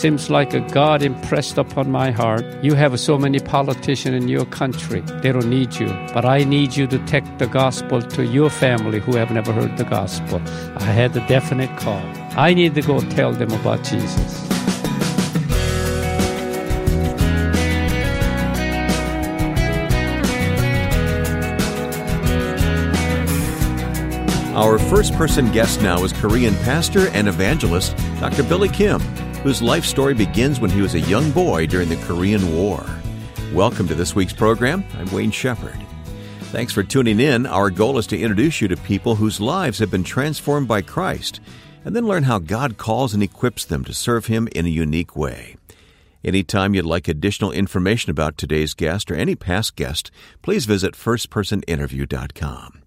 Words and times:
Seems 0.00 0.30
like 0.30 0.54
a 0.54 0.60
God 0.60 1.02
impressed 1.02 1.58
upon 1.58 1.90
my 1.90 2.10
heart. 2.10 2.42
You 2.62 2.72
have 2.72 2.98
so 2.98 3.18
many 3.18 3.38
politicians 3.38 4.16
in 4.16 4.28
your 4.28 4.46
country. 4.46 5.00
They 5.20 5.30
don't 5.30 5.50
need 5.50 5.74
you. 5.74 5.88
But 6.14 6.24
I 6.24 6.42
need 6.42 6.74
you 6.74 6.86
to 6.86 6.98
take 7.04 7.36
the 7.36 7.46
gospel 7.46 8.00
to 8.00 8.24
your 8.24 8.48
family 8.48 8.98
who 8.98 9.16
have 9.16 9.30
never 9.30 9.52
heard 9.52 9.76
the 9.76 9.84
gospel. 9.84 10.40
I 10.78 10.84
had 10.84 11.14
a 11.14 11.28
definite 11.28 11.78
call. 11.78 12.02
I 12.34 12.54
need 12.54 12.74
to 12.76 12.80
go 12.80 13.00
tell 13.10 13.32
them 13.32 13.52
about 13.52 13.84
Jesus. 13.84 14.48
Our 24.56 24.78
first 24.78 25.12
person 25.12 25.52
guest 25.52 25.82
now 25.82 26.02
is 26.04 26.14
Korean 26.14 26.54
pastor 26.64 27.08
and 27.08 27.28
evangelist 27.28 27.94
Dr. 28.18 28.42
Billy 28.42 28.70
Kim, 28.70 29.00
whose 29.42 29.62
life 29.62 29.84
story 29.84 30.12
begins 30.12 30.60
when 30.60 30.70
he 30.70 30.82
was 30.82 30.94
a 30.94 31.00
young 31.00 31.30
boy 31.30 31.66
during 31.66 31.88
the 31.88 31.96
Korean 31.96 32.54
War. 32.54 32.84
Welcome 33.54 33.88
to 33.88 33.94
this 33.94 34.14
week's 34.14 34.34
program. 34.34 34.84
I'm 34.98 35.10
Wayne 35.10 35.30
Shepherd. 35.30 35.78
Thanks 36.52 36.72
for 36.72 36.82
tuning 36.82 37.20
in. 37.20 37.46
Our 37.46 37.70
goal 37.70 37.96
is 37.96 38.06
to 38.08 38.18
introduce 38.18 38.60
you 38.60 38.68
to 38.68 38.76
people 38.76 39.14
whose 39.14 39.40
lives 39.40 39.78
have 39.78 39.90
been 39.90 40.04
transformed 40.04 40.68
by 40.68 40.82
Christ 40.82 41.40
and 41.84 41.96
then 41.96 42.06
learn 42.06 42.24
how 42.24 42.38
God 42.38 42.76
calls 42.76 43.14
and 43.14 43.22
equips 43.22 43.64
them 43.64 43.84
to 43.84 43.94
serve 43.94 44.26
Him 44.26 44.48
in 44.52 44.66
a 44.66 44.68
unique 44.70 45.16
way. 45.16 45.56
Anytime 46.22 46.74
you'd 46.74 46.84
like 46.84 47.08
additional 47.08 47.50
information 47.50 48.10
about 48.10 48.36
today's 48.36 48.74
guest 48.74 49.10
or 49.10 49.14
any 49.14 49.34
past 49.34 49.74
guest, 49.74 50.10
please 50.42 50.66
visit 50.66 50.92
firstpersoninterview.com. 50.92 52.79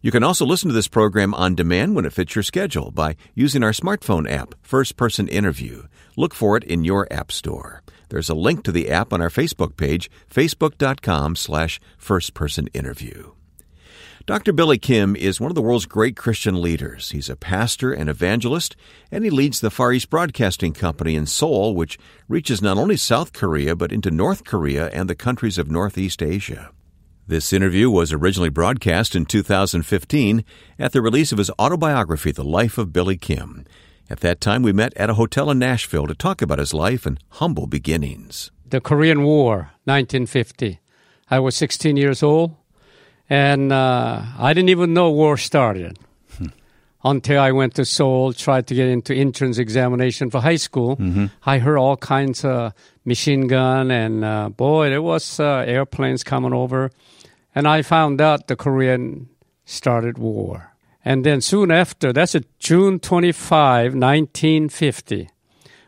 You 0.00 0.12
can 0.12 0.22
also 0.22 0.46
listen 0.46 0.68
to 0.68 0.74
this 0.74 0.86
program 0.86 1.34
on 1.34 1.56
demand 1.56 1.96
when 1.96 2.04
it 2.04 2.12
fits 2.12 2.36
your 2.36 2.44
schedule 2.44 2.92
by 2.92 3.16
using 3.34 3.64
our 3.64 3.72
smartphone 3.72 4.30
app, 4.30 4.54
First 4.62 4.96
Person 4.96 5.26
Interview. 5.26 5.88
Look 6.16 6.34
for 6.34 6.56
it 6.56 6.62
in 6.62 6.84
your 6.84 7.12
app 7.12 7.32
store. 7.32 7.82
There's 8.08 8.28
a 8.28 8.34
link 8.34 8.62
to 8.64 8.72
the 8.72 8.90
app 8.90 9.12
on 9.12 9.20
our 9.20 9.28
Facebook 9.28 9.76
page, 9.76 10.08
facebook.com 10.32 11.34
slash 11.34 11.80
firstpersoninterview. 12.00 13.32
Dr. 14.24 14.52
Billy 14.52 14.78
Kim 14.78 15.16
is 15.16 15.40
one 15.40 15.50
of 15.50 15.56
the 15.56 15.62
world's 15.62 15.86
great 15.86 16.14
Christian 16.14 16.62
leaders. 16.62 17.10
He's 17.10 17.30
a 17.30 17.34
pastor 17.34 17.92
and 17.92 18.08
evangelist, 18.08 18.76
and 19.10 19.24
he 19.24 19.30
leads 19.30 19.60
the 19.60 19.70
Far 19.70 19.92
East 19.92 20.10
Broadcasting 20.10 20.74
Company 20.74 21.16
in 21.16 21.26
Seoul, 21.26 21.74
which 21.74 21.98
reaches 22.28 22.62
not 22.62 22.76
only 22.76 22.96
South 22.96 23.32
Korea, 23.32 23.74
but 23.74 23.90
into 23.90 24.10
North 24.12 24.44
Korea 24.44 24.90
and 24.90 25.10
the 25.10 25.16
countries 25.16 25.58
of 25.58 25.70
Northeast 25.70 26.22
Asia. 26.22 26.70
This 27.28 27.52
interview 27.52 27.90
was 27.90 28.10
originally 28.10 28.48
broadcast 28.48 29.14
in 29.14 29.26
2015 29.26 30.44
at 30.78 30.92
the 30.92 31.02
release 31.02 31.30
of 31.30 31.36
his 31.36 31.50
autobiography, 31.58 32.32
The 32.32 32.42
Life 32.42 32.78
of 32.78 32.90
Billy 32.90 33.18
Kim. 33.18 33.66
At 34.08 34.20
that 34.20 34.40
time, 34.40 34.62
we 34.62 34.72
met 34.72 34.96
at 34.96 35.10
a 35.10 35.14
hotel 35.14 35.50
in 35.50 35.58
Nashville 35.58 36.06
to 36.06 36.14
talk 36.14 36.40
about 36.40 36.58
his 36.58 36.72
life 36.72 37.04
and 37.04 37.22
humble 37.32 37.66
beginnings. 37.66 38.50
The 38.70 38.80
Korean 38.80 39.24
War, 39.24 39.72
1950. 39.84 40.80
I 41.30 41.38
was 41.38 41.54
16 41.54 41.98
years 41.98 42.22
old, 42.22 42.56
and 43.28 43.74
uh, 43.74 44.22
I 44.38 44.54
didn't 44.54 44.70
even 44.70 44.94
know 44.94 45.10
war 45.10 45.36
started 45.36 45.98
until 47.04 47.40
I 47.40 47.52
went 47.52 47.74
to 47.74 47.84
Seoul, 47.84 48.32
tried 48.32 48.66
to 48.68 48.74
get 48.74 48.88
into 48.88 49.14
entrance 49.14 49.58
examination 49.58 50.30
for 50.30 50.40
high 50.40 50.56
school. 50.56 50.96
Mm-hmm. 50.96 51.26
I 51.44 51.58
heard 51.58 51.78
all 51.78 51.96
kinds 51.96 52.44
of 52.44 52.72
machine 53.04 53.46
gun, 53.46 53.90
and 53.90 54.24
uh, 54.24 54.48
boy, 54.48 54.90
there 54.90 55.02
was 55.02 55.38
uh, 55.38 55.64
airplanes 55.66 56.24
coming 56.24 56.52
over. 56.52 56.90
And 57.54 57.66
I 57.66 57.82
found 57.82 58.20
out 58.20 58.46
the 58.46 58.56
Korean 58.56 59.28
started 59.64 60.18
war. 60.18 60.72
And 61.04 61.24
then 61.24 61.40
soon 61.40 61.70
after, 61.70 62.12
that's 62.12 62.34
a 62.34 62.42
June 62.58 63.00
25, 63.00 63.94
1950. 63.94 65.30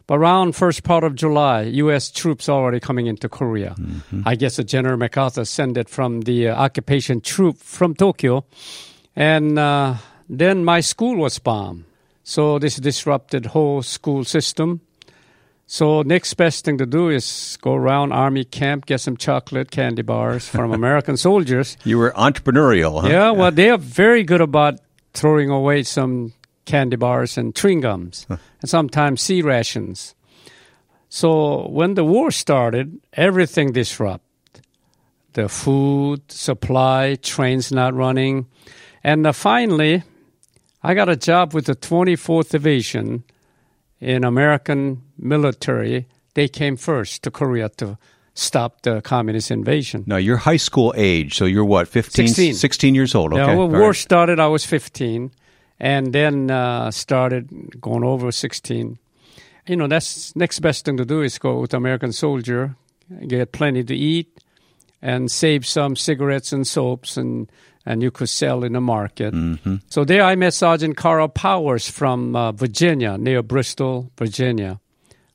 But 0.07 0.19
around 0.19 0.57
first 0.57 0.83
part 0.83 1.05
of 1.05 1.15
July, 1.15 1.63
U.S. 1.63 2.11
troops 2.11 2.49
already 2.49 2.81
coming 2.81 3.07
into 3.07 3.29
Korea. 3.29 3.77
I 4.27 4.35
guess 4.35 4.57
the 4.57 4.65
General 4.65 4.97
MacArthur 4.97 5.45
sent 5.45 5.77
it 5.77 5.89
from 5.89 6.23
the 6.23 6.49
uh, 6.49 6.57
occupation 6.57 7.21
troop 7.21 7.59
from 7.59 7.95
Tokyo. 7.95 8.45
And 9.15 9.59
uh, 9.59 9.97
then 10.29 10.65
my 10.65 10.81
school 10.81 11.17
was 11.17 11.39
bombed. 11.39 11.85
So 12.25 12.59
this 12.59 12.77
disrupted 12.77 13.47
whole 13.47 13.83
school 13.83 14.25
system. 14.25 14.81
So 15.73 16.03
next 16.03 16.35
best 16.35 16.65
thing 16.65 16.79
to 16.79 16.85
do 16.85 17.11
is 17.11 17.57
go 17.63 17.75
around 17.75 18.11
army 18.11 18.43
camp, 18.45 18.87
get 18.87 19.01
some 19.01 19.17
chocolate 19.17 19.71
candy 19.71 20.03
bars 20.03 20.49
from 20.49 20.73
American 20.81 21.17
soldiers. 21.17 21.77
You 21.85 21.99
were 21.99 22.11
entrepreneurial, 22.17 23.01
huh? 23.03 23.09
Yeah, 23.09 23.31
well, 23.31 23.53
they 23.53 23.71
are 23.71 23.79
very 23.79 24.25
good 24.25 24.41
about 24.41 24.81
throwing 25.15 25.49
away 25.49 25.85
some 25.85 26.33
candy 26.65 26.97
bars 26.97 27.39
and 27.39 27.55
chewing 27.55 27.83
gums, 27.83 28.27
and 28.29 28.69
sometimes 28.69 29.21
C 29.21 29.43
rations. 29.43 30.17
So 31.09 31.69
when 31.69 31.95
the 31.95 32.05
war 32.05 32.33
started, 32.33 32.99
everything 33.13 33.71
disrupted. 33.71 34.67
The 35.35 35.49
food 35.49 36.33
supply, 36.33 37.17
trains 37.23 37.71
not 37.71 37.95
running, 37.95 38.47
and 39.05 39.25
uh, 39.25 39.31
finally, 39.31 40.03
I 40.83 40.95
got 40.95 41.09
a 41.09 41.15
job 41.15 41.55
with 41.55 41.67
the 41.67 41.77
24th 41.77 42.51
Division 42.51 43.23
in 44.01 44.25
American 44.25 45.03
military. 45.21 46.07
They 46.35 46.49
came 46.49 46.77
first 46.77 47.23
to 47.25 47.31
Korea 47.31 47.69
to 47.77 47.99
stop 48.35 48.83
the 48.83 49.01
communist 49.03 49.51
invasion. 49.51 50.05
Now, 50.07 50.17
you're 50.17 50.39
high 50.39 50.57
school 50.57 50.95
age, 50.97 51.37
so 51.37 51.45
you're 51.45 51.65
what, 51.65 51.89
15, 51.89 52.29
16. 52.29 52.55
16 52.55 52.95
years 52.95 53.15
old? 53.15 53.33
Okay. 53.33 53.43
Yeah, 53.43 53.55
when 53.55 53.71
war 53.71 53.89
right. 53.89 53.97
started, 53.97 54.41
I 54.41 54.47
was 54.47 54.65
15, 54.65 55.31
and 55.79 56.13
then 56.13 56.51
uh, 56.51 56.91
started 56.91 57.81
going 57.81 58.05
over 58.05 58.33
16. 58.33 58.99
You 59.67 59.77
know, 59.77 59.87
that's 59.87 60.35
next 60.35 60.61
best 60.61 60.85
thing 60.85 60.97
to 60.97 61.05
do 61.05 61.23
is 61.23 61.39
go 61.39 61.61
with 61.61 61.75
American 61.75 62.13
soldier, 62.13 62.77
get 63.27 63.53
plenty 63.53 63.85
to 63.85 63.95
eat, 63.95 64.39
and 65.03 65.31
save 65.31 65.67
some 65.67 65.97
cigarettes 65.97 66.53
and 66.53 66.67
soaps, 66.67 67.17
and 67.17 67.51
and 67.87 68.03
you 68.03 68.11
could 68.11 68.29
sell 68.29 68.63
in 68.63 68.75
the 68.75 68.81
market. 68.81 69.33
Mm-hmm. 69.33 69.77
So 69.89 70.05
there, 70.05 70.23
I 70.23 70.35
met 70.35 70.53
Sergeant 70.53 70.97
Carl 70.97 71.29
Powers 71.29 71.89
from 71.89 72.37
uh, 72.37 72.53
Virginia, 72.53 73.17
near 73.17 73.43
Bristol, 73.43 74.11
Virginia. 74.19 74.81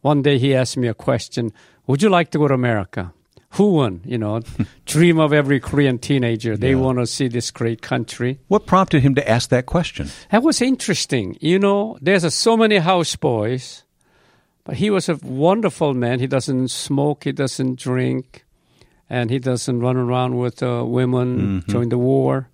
One 0.06 0.22
day, 0.22 0.38
he 0.38 0.54
asked 0.54 0.78
me 0.78 0.88
a 0.88 0.94
question: 0.94 1.52
Would 1.88 2.04
you 2.04 2.10
like 2.10 2.30
to 2.32 2.38
go 2.38 2.48
to 2.48 2.54
America? 2.54 3.12
Who 3.58 3.72
won? 3.72 4.02
You 4.06 4.20
know, 4.20 4.42
dream 4.86 5.18
of 5.20 5.34
every 5.34 5.60
Korean 5.60 5.98
teenager. 5.98 6.56
They 6.56 6.72
Yeah. 6.74 6.84
want 6.86 7.00
to 7.00 7.08
see 7.08 7.28
this 7.28 7.50
great 7.52 7.82
country. 7.82 8.38
What 8.48 8.68
prompted 8.68 9.02
him 9.02 9.16
to 9.16 9.28
ask 9.28 9.50
that 9.50 9.66
question? 9.66 10.10
That 10.30 10.44
was 10.44 10.62
interesting. 10.62 11.38
You 11.42 11.58
know, 11.58 11.98
there's 12.02 12.24
uh, 12.24 12.30
so 12.30 12.56
many 12.56 12.78
houseboys, 12.80 13.84
but 14.64 14.76
he 14.76 14.92
was 14.92 15.10
a 15.10 15.16
wonderful 15.24 15.94
man. 15.96 16.20
He 16.20 16.28
doesn't 16.28 16.70
smoke, 16.70 17.24
he 17.24 17.32
doesn't 17.32 17.80
drink, 17.80 18.46
and 19.10 19.32
he 19.32 19.40
doesn't 19.40 19.80
run 19.80 19.98
around 19.98 20.38
with 20.38 20.62
uh, 20.62 20.84
women 20.86 21.64
during 21.68 21.90
the 21.90 21.98
war. 21.98 22.50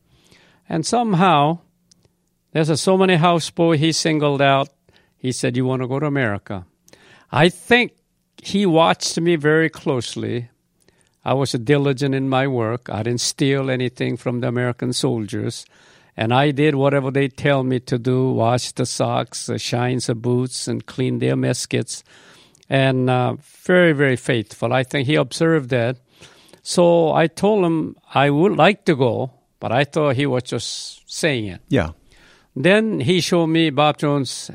And 0.70 0.86
somehow, 0.86 1.60
there's 2.54 2.70
uh, 2.70 2.78
so 2.78 2.96
many 2.98 3.18
houseboy 3.18 3.76
he 3.78 3.92
singled 3.92 4.42
out. 4.42 4.70
He 5.18 5.32
said, 5.34 5.58
"You 5.58 5.66
want 5.68 5.82
to 5.82 5.88
go 5.90 6.00
to 6.00 6.06
America?" 6.08 6.66
I 7.32 7.50
think 7.50 7.94
he 8.42 8.66
watched 8.66 9.20
me 9.20 9.36
very 9.36 9.70
closely. 9.70 10.50
I 11.24 11.34
was 11.34 11.52
diligent 11.52 12.16
in 12.16 12.28
my 12.28 12.48
work. 12.48 12.90
I 12.90 13.04
didn't 13.04 13.22
steal 13.22 13.70
anything 13.70 14.18
from 14.18 14.42
the 14.42 14.48
American 14.48 14.92
soldiers. 14.92 15.66
And 16.18 16.34
I 16.34 16.52
did 16.52 16.76
whatever 16.76 17.10
they 17.10 17.30
tell 17.30 17.64
me 17.64 17.80
to 17.82 17.98
do 17.98 18.34
wash 18.34 18.74
the 18.74 18.86
socks, 18.86 19.50
shine 19.58 20.00
the 20.06 20.16
boots, 20.16 20.68
and 20.68 20.86
clean 20.86 21.20
their 21.20 21.36
muskets. 21.36 22.04
And 22.70 23.10
uh, 23.10 23.36
very, 23.40 23.94
very 23.94 24.18
faithful. 24.18 24.74
I 24.74 24.84
think 24.84 25.08
he 25.08 25.16
observed 25.16 25.70
that. 25.70 25.98
So 26.64 27.14
I 27.14 27.28
told 27.28 27.66
him 27.66 27.96
I 28.14 28.30
would 28.30 28.58
like 28.58 28.86
to 28.86 28.96
go, 28.96 29.32
but 29.60 29.72
I 29.72 29.84
thought 29.84 30.16
he 30.16 30.26
was 30.26 30.44
just 30.44 31.10
saying 31.10 31.46
it. 31.46 31.62
Yeah. 31.70 31.92
Then 32.56 33.00
he 33.00 33.22
showed 33.22 33.48
me 33.48 33.70
Bob 33.70 33.98
Jones 33.98 34.52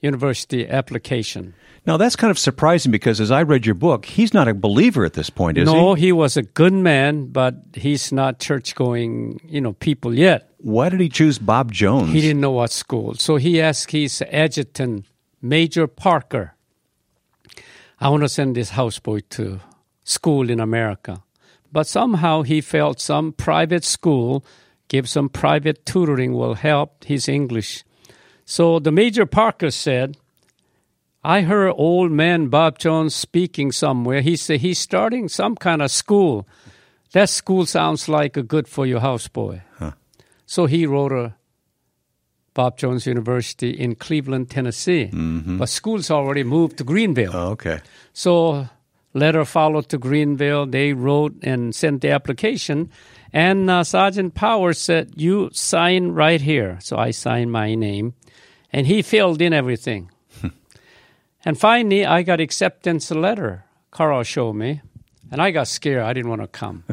University 0.00 0.68
application. 0.68 1.54
Now, 1.86 1.96
that's 1.96 2.14
kind 2.14 2.30
of 2.30 2.38
surprising 2.38 2.92
because 2.92 3.20
as 3.20 3.30
I 3.30 3.42
read 3.42 3.64
your 3.64 3.74
book, 3.74 4.04
he's 4.04 4.34
not 4.34 4.48
a 4.48 4.54
believer 4.54 5.04
at 5.04 5.14
this 5.14 5.30
point, 5.30 5.56
is 5.56 5.66
no, 5.66 5.72
he? 5.72 5.78
No, 5.78 5.94
he 5.94 6.12
was 6.12 6.36
a 6.36 6.42
good 6.42 6.74
man, 6.74 7.26
but 7.26 7.54
he's 7.74 8.12
not 8.12 8.38
church 8.38 8.74
going, 8.74 9.40
you 9.44 9.60
know, 9.60 9.72
people 9.72 10.14
yet. 10.14 10.52
Why 10.58 10.90
did 10.90 11.00
he 11.00 11.08
choose 11.08 11.38
Bob 11.38 11.72
Jones? 11.72 12.12
He 12.12 12.20
didn't 12.20 12.40
know 12.40 12.50
what 12.50 12.70
school. 12.70 13.14
So 13.14 13.36
he 13.36 13.60
asked 13.60 13.92
his 13.92 14.22
adjutant, 14.30 15.06
Major 15.40 15.86
Parker, 15.86 16.54
I 17.98 18.10
want 18.10 18.22
to 18.22 18.28
send 18.28 18.56
this 18.56 18.72
houseboy 18.72 19.22
to 19.30 19.60
school 20.04 20.50
in 20.50 20.60
America. 20.60 21.22
But 21.72 21.86
somehow 21.86 22.42
he 22.42 22.60
felt 22.60 23.00
some 23.00 23.32
private 23.32 23.84
school, 23.84 24.44
give 24.88 25.08
some 25.08 25.28
private 25.28 25.86
tutoring 25.86 26.34
will 26.34 26.54
help 26.54 27.04
his 27.04 27.28
English. 27.28 27.84
So 28.44 28.80
the 28.80 28.90
Major 28.90 29.24
Parker 29.24 29.70
said, 29.70 30.16
I 31.22 31.42
heard 31.42 31.74
old 31.76 32.10
man 32.10 32.48
Bob 32.48 32.78
Jones 32.78 33.14
speaking 33.14 33.72
somewhere. 33.72 34.22
He 34.22 34.36
said 34.36 34.60
he's 34.60 34.78
starting 34.78 35.28
some 35.28 35.54
kind 35.54 35.82
of 35.82 35.90
school. 35.90 36.48
That 37.12 37.28
school 37.28 37.66
sounds 37.66 38.08
like 38.08 38.36
a 38.36 38.42
good 38.42 38.68
for 38.68 38.86
your 38.86 39.00
houseboy. 39.00 39.62
So 40.46 40.66
he 40.66 40.86
wrote 40.86 41.12
a 41.12 41.34
Bob 42.54 42.76
Jones 42.78 43.06
University 43.06 43.70
in 43.70 43.94
Cleveland, 43.94 44.50
Tennessee. 44.50 45.10
But 45.58 45.68
schools 45.68 46.10
already 46.10 46.42
moved 46.42 46.78
to 46.78 46.84
Greenville. 46.84 47.30
Oh, 47.34 47.50
okay. 47.50 47.80
So 48.12 48.68
letter 49.14 49.44
followed 49.44 49.88
to 49.90 49.98
Greenville. 49.98 50.66
They 50.66 50.92
wrote 50.92 51.34
and 51.42 51.74
sent 51.74 52.00
the 52.00 52.10
application, 52.10 52.90
and 53.32 53.70
uh, 53.70 53.84
Sergeant 53.84 54.34
Powers 54.34 54.78
said, 54.80 55.12
"You 55.16 55.50
sign 55.52 56.12
right 56.12 56.40
here." 56.40 56.78
So 56.80 56.96
I 56.96 57.12
signed 57.12 57.52
my 57.52 57.74
name, 57.74 58.14
and 58.72 58.86
he 58.86 59.02
filled 59.02 59.40
in 59.42 59.52
everything. 59.52 60.10
And 61.44 61.58
finally, 61.58 62.04
I 62.04 62.22
got 62.22 62.40
acceptance 62.40 63.10
letter. 63.10 63.64
Carl 63.90 64.22
showed 64.22 64.54
me, 64.54 64.82
and 65.30 65.40
I 65.40 65.50
got 65.50 65.68
scared. 65.68 66.02
I 66.02 66.12
didn't 66.12 66.30
want 66.30 66.42
to 66.42 66.48
come. 66.48 66.84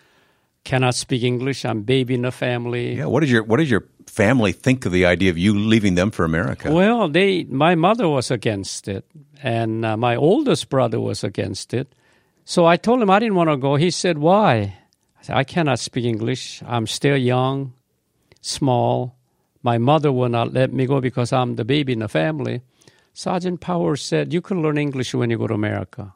Cannot 0.64 0.94
speak 0.94 1.22
English. 1.22 1.64
I'm 1.64 1.82
baby 1.82 2.14
in 2.14 2.22
the 2.22 2.30
family. 2.30 2.96
Yeah. 2.96 3.06
What 3.06 3.20
did 3.20 3.30
your 3.30 3.42
What 3.42 3.56
did 3.58 3.68
your 3.68 3.84
family 4.06 4.52
think 4.52 4.86
of 4.86 4.92
the 4.92 5.06
idea 5.06 5.30
of 5.30 5.38
you 5.38 5.58
leaving 5.58 5.94
them 5.94 6.10
for 6.10 6.24
America? 6.24 6.72
Well, 6.72 7.08
they 7.08 7.44
my 7.44 7.74
mother 7.74 8.08
was 8.08 8.30
against 8.30 8.86
it, 8.88 9.04
and 9.42 9.84
uh, 9.84 9.96
my 9.96 10.14
oldest 10.14 10.68
brother 10.68 11.00
was 11.00 11.24
against 11.24 11.74
it. 11.74 11.94
So 12.44 12.66
I 12.66 12.76
told 12.76 13.02
him 13.02 13.10
I 13.10 13.18
didn't 13.18 13.34
want 13.34 13.50
to 13.50 13.56
go. 13.56 13.76
He 13.76 13.90
said, 13.90 14.18
"Why?" 14.18 14.76
I 15.18 15.22
said, 15.22 15.36
"I 15.36 15.44
cannot 15.44 15.78
speak 15.78 16.04
English. 16.04 16.62
I'm 16.66 16.86
still 16.86 17.16
young, 17.16 17.72
small. 18.40 19.16
My 19.62 19.78
mother 19.78 20.12
will 20.12 20.28
not 20.28 20.52
let 20.52 20.72
me 20.72 20.86
go 20.86 21.00
because 21.00 21.32
I'm 21.32 21.56
the 21.56 21.64
baby 21.64 21.92
in 21.92 22.00
the 22.00 22.08
family." 22.08 22.62
Sergeant 23.12 23.60
Powers 23.60 24.02
said, 24.02 24.32
"You 24.32 24.40
can 24.40 24.62
learn 24.62 24.78
English 24.78 25.14
when 25.14 25.30
you 25.30 25.38
go 25.38 25.46
to 25.46 25.54
America. 25.54 26.14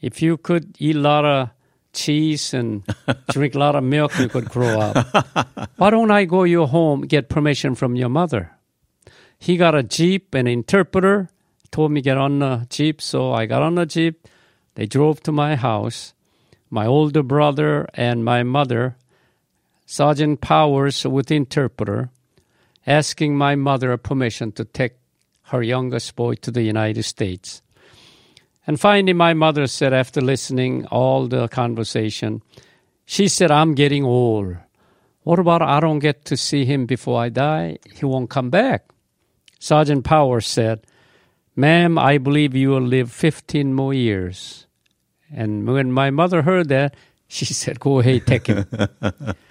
If 0.00 0.22
you 0.22 0.36
could 0.36 0.76
eat 0.78 0.96
a 0.96 1.00
lot 1.00 1.24
of." 1.24 1.50
Cheese 1.94 2.52
and 2.52 2.82
drink 3.30 3.54
a 3.54 3.58
lot 3.60 3.76
of 3.76 3.84
milk, 3.84 4.18
you 4.18 4.28
could 4.28 4.48
grow 4.50 4.80
up. 4.80 4.96
Why 5.76 5.90
don't 5.90 6.10
I 6.10 6.24
go 6.24 6.42
your 6.42 6.66
home, 6.66 7.02
get 7.02 7.28
permission 7.28 7.76
from 7.76 7.94
your 7.94 8.08
mother? 8.08 8.50
he 9.44 9.58
got 9.58 9.74
a 9.74 9.82
jeep 9.82 10.34
an 10.34 10.46
interpreter 10.46 11.28
told 11.70 11.92
me 11.92 12.00
get 12.00 12.16
on 12.16 12.38
the 12.38 12.66
jeep 12.70 13.00
so 13.00 13.32
i 13.32 13.44
got 13.44 13.62
on 13.62 13.74
the 13.74 13.84
jeep 13.84 14.26
they 14.74 14.86
drove 14.86 15.20
to 15.20 15.30
my 15.30 15.54
house 15.54 16.14
my 16.70 16.86
older 16.86 17.22
brother 17.22 17.86
and 17.92 18.24
my 18.24 18.42
mother 18.42 18.96
sergeant 19.84 20.40
powers 20.40 21.04
with 21.04 21.30
interpreter 21.30 22.10
asking 22.86 23.36
my 23.36 23.54
mother 23.54 23.94
permission 23.98 24.50
to 24.50 24.64
take 24.64 24.94
her 25.44 25.62
youngest 25.62 26.14
boy 26.16 26.34
to 26.34 26.50
the 26.50 26.62
united 26.62 27.02
states 27.02 27.62
and 28.66 28.80
finally 28.80 29.12
my 29.12 29.34
mother 29.34 29.66
said 29.66 29.92
after 29.92 30.20
listening 30.20 30.86
all 30.86 31.26
the 31.26 31.48
conversation 31.48 32.42
she 33.04 33.28
said 33.28 33.50
i'm 33.50 33.74
getting 33.74 34.04
old 34.04 34.56
what 35.22 35.38
about 35.38 35.62
i 35.62 35.80
don't 35.80 36.00
get 36.00 36.24
to 36.24 36.36
see 36.36 36.64
him 36.64 36.86
before 36.86 37.20
i 37.20 37.28
die 37.28 37.76
he 37.94 38.04
won't 38.04 38.30
come 38.30 38.50
back 38.50 38.90
Sergeant 39.64 40.04
Powers 40.04 40.46
said, 40.46 40.86
Ma'am, 41.56 41.96
I 41.96 42.18
believe 42.18 42.54
you 42.54 42.68
will 42.68 42.82
live 42.82 43.10
15 43.10 43.72
more 43.72 43.94
years. 43.94 44.66
And 45.34 45.66
when 45.66 45.90
my 45.90 46.10
mother 46.10 46.42
heard 46.42 46.68
that, 46.68 46.94
she 47.28 47.46
said, 47.46 47.80
Go 47.80 48.00
ahead, 48.00 48.26
take 48.26 48.46
him. 48.46 48.66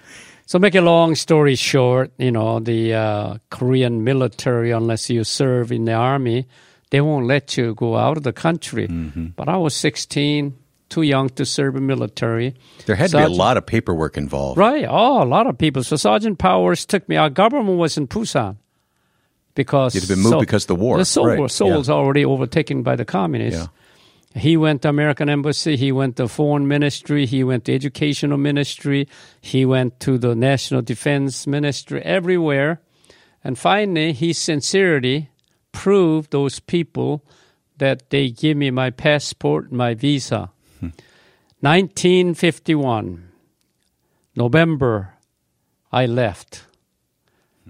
so, 0.46 0.58
make 0.58 0.74
a 0.74 0.80
long 0.80 1.14
story 1.14 1.54
short, 1.54 2.12
you 2.18 2.30
know, 2.30 2.60
the 2.60 2.94
uh, 2.94 3.38
Korean 3.50 4.04
military, 4.04 4.70
unless 4.70 5.08
you 5.10 5.24
serve 5.24 5.72
in 5.72 5.84
the 5.86 5.94
army, 5.94 6.46
they 6.90 7.00
won't 7.00 7.26
let 7.26 7.56
you 7.56 7.74
go 7.74 7.96
out 7.96 8.16
of 8.16 8.22
the 8.22 8.32
country. 8.32 8.86
But 8.86 9.48
I 9.48 9.56
was 9.56 9.74
16, 9.74 10.54
too 10.88 11.02
young 11.02 11.28
to 11.30 11.44
serve 11.44 11.76
in 11.76 11.86
military. 11.86 12.54
there 12.86 12.94
had 12.96 13.10
to 13.10 13.16
be 13.16 13.22
a 13.22 13.28
lot 13.28 13.56
of 13.56 13.66
paperwork 13.66 14.16
involved. 14.16 14.58
Right. 14.58 14.86
Oh, 14.88 15.22
a 15.22 15.24
lot 15.24 15.46
of 15.46 15.58
people. 15.58 15.82
So 15.82 15.96
Sergeant 15.96 16.38
Powers 16.38 16.86
took 16.86 17.08
me. 17.08 17.16
Our 17.16 17.30
government 17.30 17.78
was 17.78 17.96
in 17.96 18.06
Busan 18.06 18.56
because 19.54 19.94
You'd 19.94 20.02
have 20.02 20.08
been 20.08 20.20
moved 20.20 20.40
because 20.40 20.64
of 20.64 20.68
the 20.68 20.74
war. 20.76 20.98
The 20.98 21.04
Seoul, 21.04 21.26
Right, 21.26 21.50
Seoul 21.50 21.78
was 21.78 21.90
already 21.90 22.24
overtaken 22.24 22.82
by 22.82 22.96
the 22.96 23.04
communists. 23.04 23.68
He 24.34 24.56
went 24.56 24.82
to 24.82 24.88
American 24.88 25.28
embassy. 25.28 25.76
He 25.76 25.92
went 25.92 26.16
to 26.16 26.26
foreign 26.26 26.66
ministry. 26.66 27.24
He 27.24 27.44
went 27.44 27.66
to 27.66 27.74
educational 27.74 28.36
ministry. 28.36 29.08
He 29.40 29.64
went 29.64 30.00
to 30.00 30.18
the 30.18 30.34
national 30.34 30.82
defense 30.82 31.46
ministry. 31.46 32.02
Everywhere, 32.02 32.80
and 33.44 33.58
finally, 33.58 34.12
his 34.12 34.38
sincerity 34.38 35.30
proved 35.70 36.32
those 36.32 36.58
people 36.58 37.24
that 37.76 38.10
they 38.10 38.30
give 38.30 38.56
me 38.56 38.70
my 38.70 38.90
passport, 38.90 39.70
my 39.70 39.94
visa. 39.94 40.50
Hmm. 40.80 40.88
1951, 41.60 43.28
November, 44.34 45.14
I 45.92 46.06
left 46.06 46.64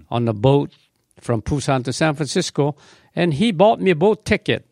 on 0.09 0.27
a 0.27 0.33
boat 0.33 0.71
from 1.19 1.41
Busan 1.41 1.83
to 1.83 1.93
San 1.93 2.15
Francisco, 2.15 2.75
and 3.15 3.35
he 3.35 3.51
bought 3.51 3.79
me 3.79 3.91
a 3.91 3.95
boat 3.95 4.25
ticket. 4.25 4.65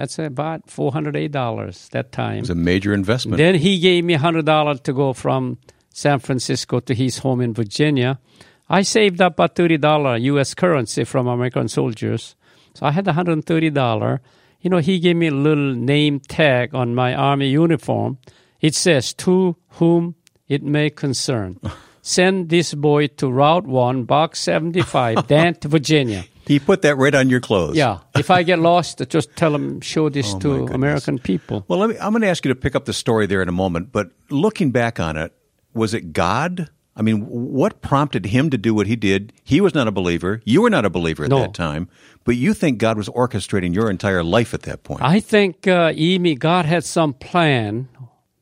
That's 0.00 0.18
about 0.18 0.70
four 0.70 0.92
hundred 0.92 1.14
eight 1.14 1.30
dollars 1.30 1.90
that 1.92 2.10
time. 2.10 2.38
It 2.38 2.48
was 2.48 2.48
a 2.48 2.54
major 2.54 2.94
investment. 2.94 3.36
Then 3.36 3.56
he 3.56 3.78
gave 3.78 4.02
me 4.02 4.14
hundred 4.14 4.46
dollars 4.46 4.80
to 4.84 4.94
go 4.94 5.12
from 5.12 5.58
San 5.90 6.20
Francisco 6.20 6.80
to 6.80 6.94
his 6.94 7.18
home 7.18 7.42
in 7.42 7.52
Virginia. 7.52 8.18
I 8.66 8.80
saved 8.80 9.20
up 9.20 9.34
about 9.34 9.56
thirty 9.56 9.76
dollar 9.76 10.16
U.S. 10.16 10.54
currency 10.54 11.04
from 11.04 11.26
American 11.26 11.68
soldiers, 11.68 12.34
so 12.72 12.86
I 12.86 12.92
had 12.92 13.06
hundred 13.08 13.32
and 13.32 13.44
thirty 13.44 13.68
dollar. 13.68 14.22
You 14.62 14.70
know, 14.70 14.78
he 14.78 15.00
gave 15.00 15.16
me 15.16 15.26
a 15.26 15.34
little 15.34 15.74
name 15.74 16.20
tag 16.20 16.74
on 16.74 16.94
my 16.94 17.14
army 17.14 17.50
uniform. 17.50 18.16
It 18.62 18.74
says, 18.74 19.12
"To 19.24 19.56
whom 19.72 20.14
it 20.48 20.62
may 20.62 20.88
concern." 20.88 21.60
Send 22.00 22.48
this 22.48 22.72
boy 22.72 23.08
to 23.18 23.30
Route 23.30 23.66
One, 23.66 24.04
Box 24.04 24.40
Seventy 24.40 24.80
Five, 24.80 25.26
Dant, 25.26 25.62
Virginia. 25.62 26.24
He 26.46 26.58
put 26.58 26.82
that 26.82 26.96
right 26.96 27.14
on 27.14 27.28
your 27.30 27.40
clothes. 27.40 27.76
Yeah. 27.76 27.98
If 28.16 28.30
I 28.30 28.42
get 28.42 28.58
lost, 28.58 29.02
just 29.08 29.34
tell 29.36 29.54
him, 29.54 29.80
show 29.80 30.08
this 30.08 30.34
Oh, 30.34 30.38
to. 30.40 30.52
American 30.66 31.18
people. 31.18 31.64
Well, 31.68 31.86
me, 31.88 31.96
I'm 31.98 32.12
going 32.12 32.22
to 32.22 32.28
ask 32.28 32.44
you 32.44 32.52
to 32.52 32.58
pick 32.60 32.74
up 32.74 32.84
the 32.86 32.92
story 32.92 33.26
there 33.26 33.42
in 33.42 33.48
a 33.48 33.52
moment, 33.52 33.92
but 33.92 34.10
looking 34.30 34.70
back 34.70 34.98
on 35.00 35.16
it, 35.16 35.32
was 35.74 35.94
it 35.94 36.12
God? 36.12 36.68
I 36.96 37.02
mean, 37.02 37.20
what 37.26 37.80
prompted 37.82 38.26
him 38.26 38.50
to 38.50 38.58
do 38.58 38.74
what 38.74 38.86
he 38.86 38.96
did? 38.96 39.32
He 39.44 39.60
was 39.60 39.74
not 39.74 39.86
a 39.86 39.92
believer. 39.92 40.42
You 40.44 40.62
were 40.62 40.70
not 40.70 40.84
a 40.84 40.90
believer 40.90 41.24
at 41.24 41.30
No. 41.30 41.40
that 41.40 41.54
time, 41.54 41.88
but 42.24 42.36
you 42.36 42.52
think 42.52 42.78
God 42.78 42.96
was 42.96 43.08
orchestrating 43.08 43.74
your 43.74 43.88
entire 43.88 44.24
life 44.24 44.52
at 44.52 44.62
that 44.62 44.82
point. 44.82 45.00
I 45.02 45.20
think, 45.20 45.66
uh, 45.68 45.92
Amy, 45.94 46.34
God 46.34 46.64
had 46.66 46.84
some 46.84 47.14
plan, 47.14 47.88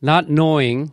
not 0.01 0.31
knowing 0.31 0.93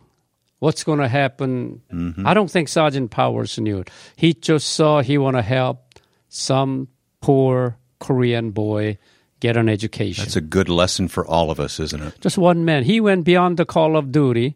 what's 0.58 0.84
going 0.84 0.98
to 1.00 1.08
happen. 1.08 1.80
Mm-hmm. 1.92 2.26
I 2.26 2.34
don't 2.34 2.50
think 2.50 2.68
Sergeant 2.68 3.10
Powers 3.10 3.58
knew 3.58 3.78
it. 3.78 3.90
He 4.16 4.34
just 4.34 4.68
saw 4.74 5.00
he 5.00 5.16
want 5.18 5.36
to 5.36 5.42
help 5.42 5.98
some 6.28 6.88
poor 7.26 7.76
Korean 7.98 8.52
boy 8.52 8.98
get 9.40 9.56
an 9.56 9.68
education. 9.68 10.22
That's 10.22 10.36
a 10.36 10.40
good 10.40 10.68
lesson 10.68 11.08
for 11.08 11.26
all 11.26 11.50
of 11.50 11.58
us, 11.58 11.80
isn't 11.80 12.00
it? 12.00 12.20
just 12.20 12.38
one 12.38 12.64
man. 12.64 12.84
He 12.84 13.00
went 13.00 13.24
beyond 13.24 13.56
the 13.56 13.66
call 13.66 13.96
of 13.96 14.12
duty. 14.12 14.54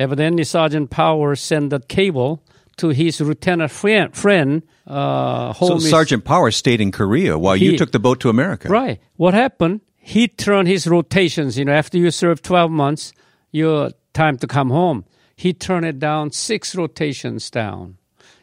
Evidently, 0.00 0.42
Sergeant 0.42 0.90
Powers 0.90 1.40
sent 1.40 1.72
a 1.72 1.78
cable 1.78 2.42
to 2.78 2.88
his 2.88 3.20
lieutenant 3.20 3.70
friend, 3.70 4.16
friend 4.16 4.62
uh, 4.88 5.52
So 5.52 5.78
Sergeant 5.78 6.24
Power 6.24 6.50
stayed 6.50 6.80
in 6.80 6.90
Korea 6.90 7.38
while 7.38 7.56
you 7.56 7.78
took 7.78 7.92
the 7.92 8.00
boat 8.00 8.18
to 8.20 8.30
America. 8.30 8.68
Right. 8.68 9.00
What 9.14 9.34
happened? 9.34 9.80
He 9.96 10.26
turned 10.26 10.66
his 10.66 10.88
rotations. 10.88 11.56
You 11.56 11.66
know, 11.66 11.72
after 11.72 11.98
you 11.98 12.10
serve 12.10 12.42
12 12.42 12.70
months, 12.70 13.12
your 13.52 13.92
time 14.12 14.38
to 14.38 14.48
come 14.48 14.70
home. 14.70 15.04
He 15.36 15.52
turned 15.52 15.86
it 15.86 16.00
down 16.00 16.32
six 16.32 16.74
rotations 16.74 17.48
down 17.48 17.98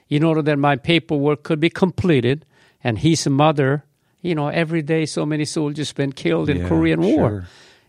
in 0.08 0.24
order 0.24 0.42
that 0.44 0.60
my 0.60 0.78
paperwork 0.78 1.44
could 1.44 1.60
be 1.60 1.70
completed. 1.70 2.46
And 2.86 3.00
his 3.00 3.28
mother, 3.28 3.84
you 4.22 4.36
know, 4.36 4.48
every 4.50 4.84
day 4.84 5.06
so 5.08 5.26
many 5.26 5.46
soldiers 5.46 5.92
been 5.94 6.12
killed 6.14 6.50
in 6.50 6.58
Yeah, 6.58 6.68
Korean 6.70 7.02
War. 7.02 7.30
sure. 7.30 7.48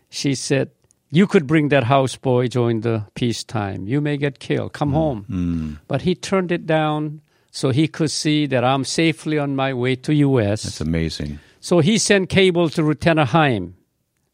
She 0.09 0.33
said, 0.35 0.69
"You 1.11 1.27
could 1.27 1.45
bring 1.45 1.69
that 1.69 1.83
houseboy 1.83 2.49
during 2.49 2.81
the 2.81 3.03
peacetime. 3.13 3.87
You 3.87 4.01
may 4.01 4.17
get 4.17 4.39
killed. 4.39 4.73
Come 4.73 4.93
home." 4.93 5.77
But 5.87 6.01
he 6.01 6.15
turned 6.15 6.51
it 6.51 6.65
down 6.65 7.21
so 7.51 7.69
he 7.69 7.87
could 7.87 8.09
see 8.11 8.47
that 8.47 8.63
I'm 8.63 8.83
safely 8.85 9.37
on 9.37 9.55
my 9.55 9.71
way 9.73 9.95
to 9.97 10.11
U.S. 10.29 10.63
That's 10.63 10.81
amazing. 10.81 11.39
So 11.59 11.79
he 11.79 11.97
sent 11.99 12.29
cable 12.29 12.69
to 12.69 12.81
Lieutenant. 12.81 13.29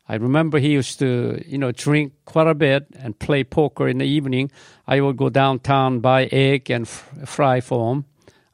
I 0.09 0.15
remember 0.15 0.59
he 0.59 0.71
used 0.79 0.99
to, 0.99 1.41
you 1.47 1.57
know, 1.57 1.71
drink 1.71 2.11
quite 2.25 2.47
a 2.47 2.53
bit 2.55 2.87
and 2.99 3.17
play 3.19 3.43
poker 3.43 3.87
in 3.87 3.97
the 3.97 4.05
evening. 4.05 4.51
I 4.87 4.99
would 5.01 5.17
go 5.17 5.29
downtown, 5.29 5.99
buy 5.99 6.25
egg 6.31 6.69
and 6.69 6.85
f- 6.85 7.09
fry 7.25 7.61
for 7.61 7.91
him, 7.93 8.05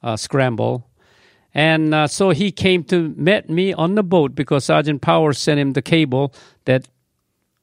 uh, 0.02 0.16
scramble. 0.16 0.86
And 1.54 1.92
uh, 1.92 2.06
so 2.06 2.30
he 2.30 2.52
came 2.52 2.84
to 2.84 3.12
met 3.16 3.50
me 3.50 3.72
on 3.72 3.94
the 3.94 4.02
boat 4.02 4.34
because 4.34 4.64
Sergeant 4.64 5.02
Powers 5.02 5.38
sent 5.38 5.58
him 5.58 5.72
the 5.72 5.82
cable 5.82 6.32
that 6.64 6.88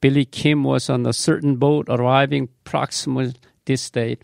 Billy 0.02 0.26
Kim 0.26 0.64
was 0.64 0.90
on 0.90 1.06
a 1.06 1.14
certain 1.14 1.56
boat 1.56 1.88
arriving 1.90 2.50
proximately 2.64 3.34
this 3.66 3.90
date. 3.90 4.22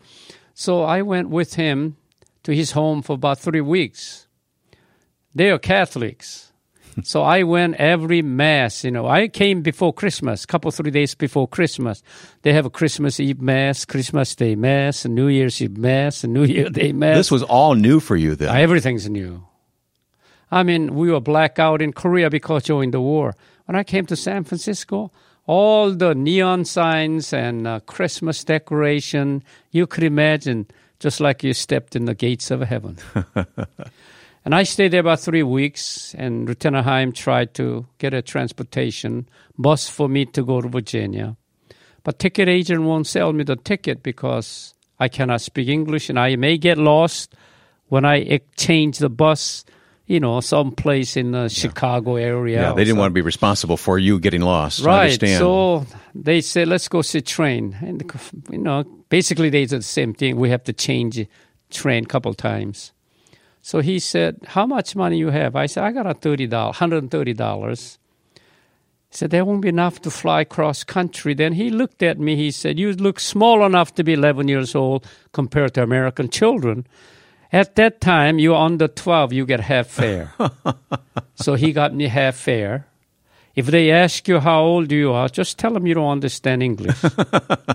So 0.53 0.83
I 0.83 1.01
went 1.01 1.29
with 1.29 1.55
him 1.55 1.97
to 2.43 2.53
his 2.53 2.71
home 2.71 3.01
for 3.01 3.13
about 3.13 3.39
three 3.39 3.61
weeks. 3.61 4.27
They 5.33 5.49
are 5.49 5.57
Catholics. 5.57 6.51
so 7.03 7.23
I 7.23 7.43
went 7.43 7.75
every 7.75 8.21
mass. 8.21 8.83
You 8.83 8.91
know, 8.91 9.07
I 9.07 9.27
came 9.27 9.61
before 9.61 9.93
Christmas, 9.93 10.45
couple 10.45 10.69
three 10.71 10.91
days 10.91 11.15
before 11.15 11.47
Christmas. 11.47 12.03
They 12.43 12.53
have 12.53 12.65
a 12.65 12.69
Christmas 12.69 13.19
Eve 13.19 13.41
mass, 13.41 13.85
Christmas 13.85 14.35
Day 14.35 14.55
mass, 14.55 15.05
and 15.05 15.15
New 15.15 15.27
Year's 15.27 15.61
Eve 15.61 15.77
mass, 15.77 16.23
and 16.23 16.33
New 16.33 16.43
Year 16.43 16.69
Day 16.69 16.91
mass. 16.91 17.17
This 17.17 17.31
was 17.31 17.43
all 17.43 17.73
new 17.73 17.99
for 17.99 18.15
you 18.15 18.35
then. 18.35 18.49
Uh, 18.49 18.53
everything's 18.53 19.09
new. 19.09 19.43
I 20.53 20.61
mean, 20.61 20.93
we 20.93 21.11
were 21.11 21.19
black 21.19 21.57
out 21.57 21.81
in 21.81 21.93
Korea 21.93 22.29
because 22.29 22.63
during 22.63 22.91
the 22.91 23.01
war. 23.01 23.35
When 23.65 23.75
I 23.75 23.83
came 23.83 24.05
to 24.05 24.15
San 24.15 24.43
Francisco, 24.43 25.11
all 25.47 25.91
the 25.91 26.13
neon 26.13 26.63
signs 26.65 27.33
and 27.33 27.65
uh, 27.65 27.79
Christmas 27.81 28.43
decoration, 28.43 29.43
you 29.71 29.87
could 29.87 30.03
imagine, 30.03 30.67
just 30.99 31.19
like 31.19 31.43
you 31.43 31.53
stepped 31.53 31.95
in 31.95 32.05
the 32.05 32.13
gates 32.13 32.51
of 32.51 32.61
heaven. 32.61 32.99
and 34.45 34.53
I 34.53 34.61
stayed 34.61 34.89
there 34.89 34.99
about 34.99 35.21
three 35.21 35.41
weeks, 35.41 36.13
and 36.19 36.47
Lieutenant 36.47 36.85
Haim 36.85 37.13
tried 37.13 37.55
to 37.55 37.87
get 37.97 38.13
a 38.13 38.21
transportation 38.21 39.27
bus 39.57 39.89
for 39.89 40.07
me 40.07 40.25
to 40.27 40.43
go 40.43 40.61
to 40.61 40.67
Virginia. 40.67 41.35
But 42.03 42.19
ticket 42.19 42.47
agent 42.47 42.83
won't 42.83 43.07
sell 43.07 43.33
me 43.33 43.43
the 43.43 43.55
ticket 43.55 44.03
because 44.03 44.75
I 44.99 45.07
cannot 45.07 45.41
speak 45.41 45.67
English 45.67 46.09
and 46.09 46.19
I 46.19 46.35
may 46.35 46.59
get 46.59 46.77
lost 46.77 47.33
when 47.87 48.05
I 48.05 48.17
exchange 48.17 48.99
the 48.99 49.09
bus 49.09 49.65
you 50.05 50.19
know, 50.19 50.41
some 50.41 50.71
place 50.71 51.15
in 51.15 51.31
the 51.31 51.47
Chicago 51.47 52.17
area. 52.17 52.61
Yeah, 52.61 52.73
they 52.73 52.83
didn't 52.83 52.97
want 52.97 53.11
to 53.11 53.13
be 53.13 53.21
responsible 53.21 53.77
for 53.77 53.97
you 53.97 54.19
getting 54.19 54.41
lost. 54.41 54.83
Right. 54.83 55.19
So 55.19 55.85
they 56.13 56.41
said, 56.41 56.67
let's 56.67 56.87
go 56.87 57.01
see 57.01 57.21
train. 57.21 57.77
And, 57.81 58.03
you 58.49 58.57
know, 58.57 58.83
basically 59.09 59.49
they 59.49 59.65
did 59.65 59.79
the 59.79 59.83
same 59.83 60.13
thing. 60.13 60.35
We 60.35 60.49
have 60.49 60.63
to 60.65 60.73
change 60.73 61.25
train 61.69 62.03
a 62.03 62.07
couple 62.07 62.33
times. 62.33 62.91
So 63.61 63.79
he 63.79 63.97
said, 63.99 64.39
how 64.45 64.65
much 64.65 64.93
money 64.93 65.17
you 65.17 65.29
have? 65.29 65.55
I 65.55 65.67
said, 65.67 65.85
I 65.85 65.93
got 65.93 66.05
a 66.05 66.13
$30, 66.13 66.49
$130. 66.49 67.97
He 68.35 69.17
said, 69.17 69.29
there 69.29 69.45
won't 69.45 69.61
be 69.61 69.69
enough 69.69 70.01
to 70.01 70.11
fly 70.11 70.43
cross 70.43 70.83
country. 70.83 71.33
Then 71.33 71.53
he 71.53 71.69
looked 71.69 72.03
at 72.03 72.19
me. 72.19 72.35
He 72.35 72.51
said, 72.51 72.77
you 72.77 72.91
look 72.91 73.21
small 73.21 73.65
enough 73.65 73.95
to 73.95 74.03
be 74.03 74.13
11 74.13 74.49
years 74.49 74.75
old 74.75 75.07
compared 75.31 75.75
to 75.75 75.83
American 75.83 76.27
children. 76.27 76.85
At 77.53 77.75
that 77.75 78.01
time, 78.01 78.39
you're 78.39 78.55
under 78.55 78.87
12, 78.87 79.31
you 79.31 79.45
get 79.45 79.59
half 79.59 79.85
fare. 79.85 80.33
so 81.35 81.53
he 81.53 81.71
got 81.71 81.93
me 81.93 82.07
half 82.07 82.35
fare. 82.35 82.87
If 83.55 83.67
they 83.67 83.91
ask 83.91 84.27
you 84.27 84.39
how 84.39 84.63
old 84.63 84.91
you 84.91 85.11
are, 85.11 85.29
just 85.29 85.59
tell 85.59 85.73
them 85.73 85.85
you 85.85 85.93
don't 85.93 86.09
understand 86.09 86.63
English. 86.63 86.99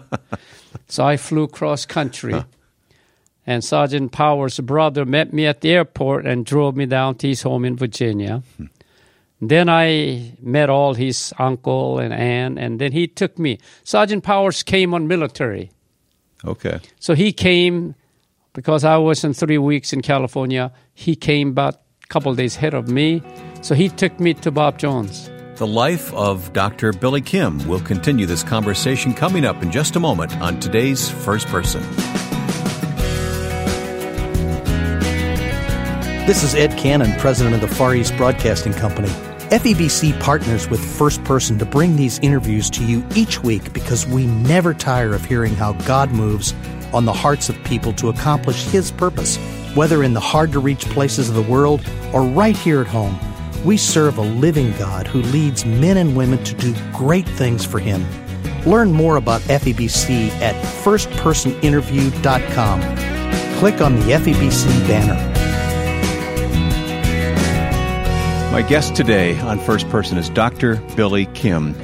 so 0.89 1.07
I 1.07 1.17
flew 1.17 1.47
cross 1.47 1.87
country. 1.87 2.45
And 3.47 3.63
Sergeant 3.63 4.11
Powers' 4.11 4.59
brother 4.59 5.07
met 5.07 5.33
me 5.33 5.47
at 5.47 5.61
the 5.61 5.71
airport 5.71 6.27
and 6.27 6.45
drove 6.45 6.75
me 6.75 6.85
down 6.85 7.15
to 7.19 7.29
his 7.29 7.43
home 7.43 7.65
in 7.65 7.77
Virginia. 7.77 8.43
Hmm. 8.57 8.67
Then 9.41 9.69
I 9.69 10.33
met 10.43 10.69
all 10.69 10.95
his 10.95 11.33
uncle 11.39 12.01
and 12.01 12.13
aunt, 12.13 12.59
and 12.59 12.81
then 12.81 12.91
he 12.91 13.07
took 13.07 13.39
me. 13.39 13.59
Sergeant 13.85 14.25
Powers 14.25 14.65
came 14.65 14.93
on 14.93 15.07
military. 15.07 15.71
Okay. 16.45 16.81
So 16.99 17.15
he 17.15 17.33
came 17.33 17.95
because 18.59 18.83
I 18.83 18.97
was 18.97 19.23
in 19.23 19.35
three 19.35 19.57
weeks 19.57 19.93
in 19.93 20.03
California. 20.03 20.73
He 20.93 21.15
came 21.15 21.51
about 21.51 21.75
a 21.75 22.07
couple 22.09 22.35
days 22.35 22.57
ahead 22.57 22.75
of 22.75 22.89
me, 22.89 23.23
so 23.63 23.77
he 23.77 23.89
took 23.89 24.19
me 24.19 24.35
to 24.35 24.51
Bob 24.51 24.81
Jones. 24.81 25.31
The 25.59 25.67
life 25.69 26.13
of 26.13 26.53
Dr. 26.55 26.93
Billy 26.93 27.21
Kim 27.21 27.65
will 27.69 27.79
continue 27.79 28.27
this 28.27 28.43
conversation 28.43 29.15
coming 29.15 29.45
up 29.45 29.63
in 29.63 29.71
just 29.71 29.95
a 29.95 30.01
moment 30.01 30.37
on 30.41 30.59
today's 30.59 31.09
First 31.09 31.47
Person. 31.47 31.83
This 36.27 36.43
is 36.43 36.57
Ed 36.57 36.77
Cannon, 36.77 37.17
president 37.21 37.55
of 37.55 37.61
the 37.61 37.69
Far 37.69 37.95
East 37.95 38.17
Broadcasting 38.17 38.73
Company. 38.73 39.09
FEBC 39.51 40.19
partners 40.19 40.69
with 40.69 40.81
First 40.99 41.23
Person 41.23 41.61
to 41.61 41.65
bring 41.65 41.95
these 41.95 42.19
interviews 42.19 42.69
to 42.71 42.85
you 42.85 43.07
each 43.15 43.41
week 43.41 43.73
because 43.73 44.05
we 44.05 44.27
never 44.27 44.75
tire 44.75 45.15
of 45.15 45.25
hearing 45.25 45.55
how 45.55 45.75
God 45.85 46.11
moves 46.11 46.55
on 46.93 47.05
the 47.05 47.13
hearts 47.13 47.49
of 47.49 47.63
people 47.65 47.93
to 47.95 48.09
accomplish 48.09 48.65
His 48.67 48.91
purpose, 48.91 49.37
whether 49.75 50.03
in 50.03 50.15
the 50.15 50.21
hard 50.21 50.53
to 50.53 50.59
reach 50.59 50.85
places 50.87 51.29
of 51.29 51.35
the 51.35 51.43
world 51.43 51.81
or 52.13 52.23
right 52.23 52.57
here 52.57 52.81
at 52.81 52.87
home. 52.87 53.19
We 53.65 53.77
serve 53.77 54.19
a 54.19 54.23
living 54.23 54.73
God 54.79 55.07
who 55.07 55.23
leads 55.23 55.65
men 55.65 55.97
and 55.97 56.17
women 56.17 56.43
to 56.45 56.55
do 56.55 56.75
great 56.93 57.29
things 57.29 57.65
for 57.65 57.79
Him. 57.79 58.07
Learn 58.65 58.93
more 58.93 59.17
about 59.17 59.41
FEBC 59.43 60.29
at 60.41 60.55
firstpersoninterview.com. 60.85 62.81
Click 63.59 63.81
on 63.81 63.95
the 63.97 64.03
FEBC 64.13 64.67
banner. 64.87 65.39
My 68.53 68.63
guest 68.63 68.97
today 68.97 69.39
on 69.41 69.61
First 69.61 69.89
Person 69.89 70.19
is 70.19 70.31
Dr. 70.31 70.77
Billy 70.97 71.27
Kim. 71.27 71.75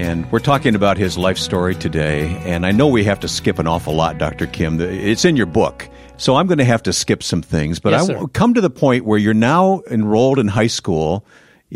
And 0.00 0.32
we're 0.32 0.38
talking 0.38 0.74
about 0.74 0.96
his 0.96 1.18
life 1.18 1.36
story 1.36 1.74
today. 1.74 2.34
And 2.46 2.64
I 2.64 2.70
know 2.70 2.88
we 2.88 3.04
have 3.04 3.20
to 3.20 3.28
skip 3.28 3.58
an 3.58 3.66
awful 3.66 3.94
lot, 3.94 4.16
Dr. 4.16 4.46
Kim. 4.46 4.80
It's 4.80 5.26
in 5.26 5.36
your 5.36 5.44
book. 5.44 5.86
So 6.16 6.36
I'm 6.36 6.46
going 6.46 6.56
to 6.56 6.64
have 6.64 6.82
to 6.84 6.92
skip 6.94 7.22
some 7.22 7.42
things. 7.42 7.78
But 7.78 7.92
yes, 7.92 8.08
I 8.08 8.24
come 8.32 8.54
to 8.54 8.62
the 8.62 8.70
point 8.70 9.04
where 9.04 9.18
you're 9.18 9.34
now 9.34 9.82
enrolled 9.90 10.38
in 10.38 10.48
high 10.48 10.68
school 10.68 11.26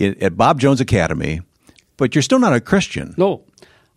at 0.01 0.39
Bob 0.39 0.59
Jones 0.59 0.81
Academy, 0.81 1.43
but 1.99 2.15
you're 2.15 2.23
still 2.23 2.39
not 2.39 2.55
a 2.55 2.63
Christian. 2.63 3.15
No. 3.19 3.45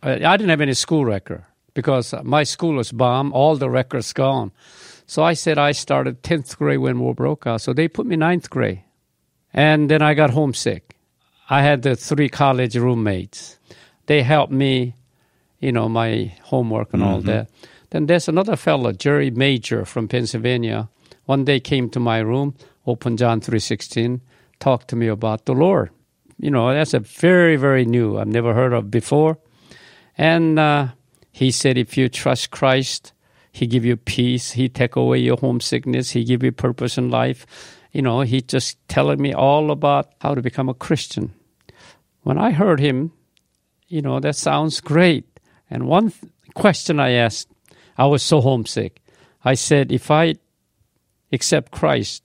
I 0.03 0.17
didn't 0.17 0.49
have 0.49 0.59
any 0.59 0.73
school 0.73 1.05
record 1.05 1.45
because 1.73 2.13
my 2.23 2.43
school 2.43 2.75
was 2.75 2.91
bombed, 2.91 3.31
all 3.31 3.55
the 3.55 3.69
records 3.69 4.11
gone. 4.11 4.51
So 5.05 5.23
I 5.23 5.35
said 5.35 5.57
I 5.57 5.71
started 5.71 6.21
10th 6.21 6.57
grade 6.57 6.79
when 6.79 6.99
war 6.99 7.15
broke 7.15 7.47
out. 7.47 7.61
So 7.61 7.71
they 7.71 7.87
put 7.87 8.05
me 8.05 8.17
ninth 8.17 8.49
grade. 8.49 8.83
And 9.53 9.89
then 9.89 10.01
I 10.01 10.15
got 10.15 10.31
homesick. 10.31 10.97
I 11.49 11.61
had 11.61 11.83
the 11.83 11.95
three 11.95 12.27
college 12.27 12.75
roommates 12.75 13.57
they 14.07 14.23
helped 14.23 14.51
me, 14.51 14.95
you 15.59 15.71
know, 15.71 15.87
my 15.87 16.33
homework 16.43 16.93
and 16.93 17.01
mm-hmm. 17.01 17.11
all 17.11 17.21
that. 17.21 17.49
Then 17.91 18.07
there's 18.07 18.27
another 18.27 18.55
fellow, 18.55 18.91
Jerry 18.91 19.31
Major 19.31 19.85
from 19.85 20.07
Pennsylvania. 20.07 20.89
One 21.25 21.45
day 21.45 21.59
came 21.59 21.89
to 21.91 21.99
my 21.99 22.19
room, 22.19 22.55
opened 22.85 23.19
John 23.19 23.39
3.16, 23.39 24.19
talked 24.59 24.89
to 24.89 24.95
me 24.95 25.07
about 25.07 25.45
the 25.45 25.53
Lord. 25.53 25.91
You 26.39 26.51
know, 26.51 26.73
that's 26.73 26.93
a 26.93 26.99
very, 26.99 27.55
very 27.55 27.85
new, 27.85 28.17
I've 28.17 28.27
never 28.27 28.53
heard 28.53 28.73
of 28.73 28.91
before. 28.91 29.37
And 30.17 30.59
uh, 30.59 30.89
he 31.31 31.51
said, 31.51 31.77
if 31.77 31.97
you 31.97 32.09
trust 32.09 32.51
Christ, 32.51 33.13
he 33.51 33.65
give 33.65 33.85
you 33.85 33.97
peace. 33.97 34.51
He 34.51 34.69
take 34.69 34.95
away 34.95 35.17
your 35.17 35.37
homesickness. 35.37 36.11
He 36.11 36.23
give 36.23 36.43
you 36.43 36.51
purpose 36.51 36.97
in 36.97 37.09
life. 37.09 37.45
You 37.91 38.03
know, 38.03 38.21
he 38.21 38.41
just 38.41 38.77
telling 38.87 39.19
me 39.19 39.33
all 39.33 39.71
about 39.71 40.13
how 40.21 40.35
to 40.35 40.41
become 40.43 40.69
a 40.69 40.75
Christian. 40.75 41.33
When 42.21 42.37
I 42.37 42.51
heard 42.51 42.79
him, 42.79 43.13
you 43.87 44.01
know, 44.01 44.19
that 44.19 44.35
sounds 44.35 44.81
great. 44.81 45.25
And 45.69 45.87
one 45.87 46.11
th- 46.11 46.31
question 46.53 46.99
I 46.99 47.11
asked, 47.11 47.49
I 47.97 48.05
was 48.05 48.23
so 48.23 48.41
homesick. 48.41 49.01
I 49.43 49.53
said, 49.53 49.91
if 49.91 50.11
I 50.11 50.35
accept 51.31 51.71
Christ, 51.71 52.23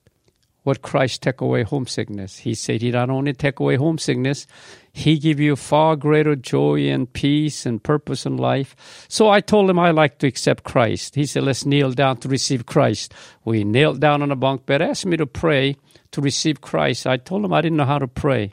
would 0.65 0.83
Christ 0.83 1.23
take 1.23 1.41
away 1.41 1.65
homesickness? 1.65 2.39
He 2.39 2.55
said, 2.55 2.83
He 2.83 2.93
not 2.93 3.11
only 3.11 3.33
take 3.33 3.59
away 3.59 3.77
homesickness, 3.77 4.47
He 4.93 5.19
give 5.19 5.41
you 5.41 5.57
far 5.57 5.97
greater 5.97 6.37
joy 6.37 6.89
and 6.89 7.13
peace 7.13 7.67
and 7.67 7.83
purpose 7.83 8.27
in 8.27 8.37
life. 8.37 9.07
So 9.09 9.29
I 9.29 9.41
told 9.41 9.69
him 9.69 9.79
I 9.79 9.91
like 9.91 10.19
to 10.19 10.29
accept 10.29 10.63
Christ. 10.63 11.17
He 11.17 11.27
said, 11.27 11.43
Let's 11.43 11.67
kneel 11.67 11.91
down 11.91 12.19
to 12.19 12.29
receive 12.29 12.67
Christ. 12.67 13.13
We 13.45 13.65
knelt 13.65 13.99
down 13.99 14.23
on 14.23 14.31
a 14.31 14.37
bunk 14.37 14.65
bed, 14.65 14.83
asked 14.83 15.07
me 15.07 15.17
to 15.17 15.27
pray 15.27 15.77
to 16.13 16.21
receive 16.21 16.61
Christ. 16.61 17.09
I 17.09 17.17
told 17.17 17.45
him 17.45 17.53
I 17.53 17.61
didn't 17.61 17.79
know 17.79 17.85
how 17.85 17.99
to 17.99 18.07
pray. 18.07 18.53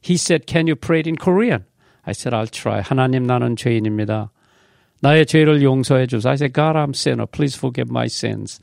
He 0.00 0.16
said, 0.16 0.46
Can 0.46 0.68
you 0.68 0.76
pray 0.76 1.00
it 1.00 1.08
in 1.08 1.16
Korean? 1.16 1.64
I 2.07 2.13
said, 2.13 2.33
I'll 2.33 2.47
try. 2.47 2.81
하나님, 2.81 3.25
나는 3.25 3.55
죄인입니다. 3.55 4.31
나의 5.01 5.25
죄를 5.25 5.61
용서해 5.61 6.07
주소서. 6.07 6.29
I 6.29 6.35
said, 6.35 6.53
God, 6.53 6.75
I'm 6.75 6.93
sinner. 6.93 7.25
Please 7.25 7.57
forgive 7.57 7.89
my 7.89 8.05
sins. 8.07 8.59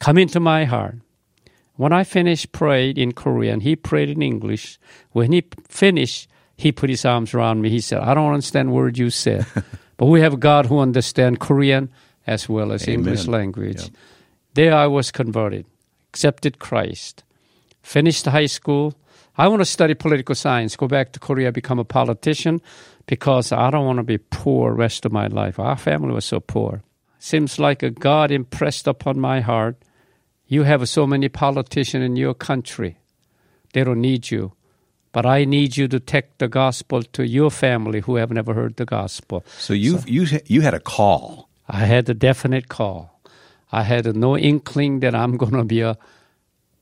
Come 0.00 0.18
into 0.18 0.40
my 0.40 0.64
heart. 0.64 0.96
When 1.76 1.92
I 1.92 2.02
finished 2.02 2.52
prayed 2.52 2.98
in 2.98 3.12
Korean, 3.12 3.60
he 3.60 3.76
prayed 3.76 4.10
in 4.10 4.20
English. 4.20 4.78
When 5.12 5.32
he 5.32 5.44
finished, 5.68 6.28
he 6.56 6.72
put 6.72 6.90
his 6.90 7.04
arms 7.04 7.32
around 7.32 7.62
me. 7.62 7.70
He 7.70 7.80
said, 7.80 8.00
I 8.00 8.14
don't 8.14 8.32
understand 8.32 8.72
word 8.72 8.98
you 8.98 9.10
said, 9.10 9.46
but 9.96 10.06
we 10.06 10.20
have 10.20 10.40
God 10.40 10.66
who 10.66 10.80
understands 10.80 11.38
Korean 11.40 11.88
as 12.26 12.48
well 12.48 12.72
as 12.72 12.82
Amen. 12.88 12.98
English 12.98 13.28
language. 13.28 13.82
Yep. 13.82 13.90
There 14.54 14.74
I 14.74 14.88
was 14.88 15.12
converted, 15.12 15.66
accepted 16.12 16.58
Christ, 16.58 17.22
finished 17.80 18.26
high 18.26 18.46
school, 18.46 18.94
I 19.37 19.47
want 19.47 19.61
to 19.61 19.65
study 19.65 19.95
political 19.95 20.35
science, 20.35 20.75
go 20.75 20.87
back 20.87 21.11
to 21.13 21.19
Korea, 21.19 21.51
become 21.51 21.79
a 21.79 21.85
politician, 21.85 22.61
because 23.07 23.51
I 23.51 23.71
don't 23.71 23.85
want 23.85 23.97
to 23.97 24.03
be 24.03 24.19
poor 24.19 24.73
rest 24.73 25.05
of 25.05 25.11
my 25.11 25.27
life. 25.27 25.59
Our 25.59 25.77
family 25.77 26.13
was 26.13 26.25
so 26.25 26.39
poor. 26.39 26.83
Seems 27.17 27.57
like 27.57 27.81
a 27.81 27.89
God 27.89 28.31
impressed 28.31 28.87
upon 28.87 29.19
my 29.19 29.39
heart. 29.41 29.77
You 30.45 30.63
have 30.63 30.87
so 30.87 31.07
many 31.07 31.29
politicians 31.29 32.03
in 32.03 32.15
your 32.15 32.33
country. 32.33 32.97
They 33.73 33.83
don't 33.83 34.01
need 34.01 34.29
you. 34.29 34.53
But 35.13 35.25
I 35.25 35.45
need 35.45 35.77
you 35.77 35.87
to 35.87 35.99
take 35.99 36.37
the 36.37 36.47
gospel 36.47 37.03
to 37.03 37.25
your 37.25 37.51
family 37.51 38.01
who 38.01 38.15
have 38.15 38.31
never 38.31 38.53
heard 38.53 38.75
the 38.75 38.85
gospel. 38.85 39.45
So 39.59 39.73
you 39.73 39.99
so, 39.99 40.05
you 40.07 40.25
you 40.45 40.61
had 40.61 40.73
a 40.73 40.79
call. 40.79 41.49
I 41.67 41.85
had 41.85 42.09
a 42.09 42.13
definite 42.13 42.67
call. 42.67 43.21
I 43.71 43.83
had 43.83 44.15
no 44.15 44.37
inkling 44.37 44.99
that 44.99 45.15
I'm 45.15 45.37
going 45.37 45.53
to 45.53 45.63
be 45.63 45.81
a 45.81 45.97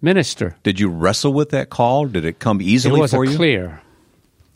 minister. 0.02 0.56
Did 0.64 0.80
you 0.80 0.90
wrestle 0.90 1.34
with 1.34 1.50
that 1.50 1.70
call? 1.70 2.08
Did 2.08 2.26
it 2.26 2.40
come 2.40 2.62
easily 2.62 3.00
it 3.00 3.02
was 3.02 3.12
for 3.12 3.26
you? 3.26 3.36
clear. 3.36 3.82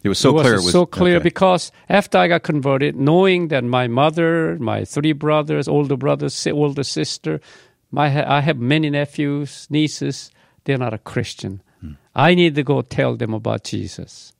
It 0.03 0.09
was 0.09 0.19
so 0.19 0.29
it 0.29 0.33
was 0.33 0.43
clear. 0.43 0.53
It 0.53 0.63
was 0.63 0.71
so 0.71 0.85
clear 0.85 1.15
okay. 1.15 1.23
because 1.23 1.71
after 1.89 2.19
I 2.19 2.27
got 2.27 2.43
converted, 2.43 2.95
knowing 2.95 3.47
that 3.47 3.63
my 3.63 3.87
mother, 3.87 4.55
my 4.59 4.85
three 4.85 5.13
brothers, 5.13 5.67
older 5.67 5.97
brothers, 5.97 6.45
older 6.45 6.83
sister, 6.83 7.41
my 7.89 8.05
I 8.31 8.41
have 8.41 8.57
many 8.57 8.91
nephews, 8.91 9.65
nieces. 9.71 10.29
They're 10.65 10.77
not 10.77 10.93
a 10.93 10.99
Christian. 10.99 11.61
Hmm. 11.81 11.93
I 12.13 12.35
need 12.35 12.53
to 12.55 12.63
go 12.63 12.81
tell 12.81 13.15
them 13.15 13.33
about 13.33 13.63
Jesus. 13.63 14.31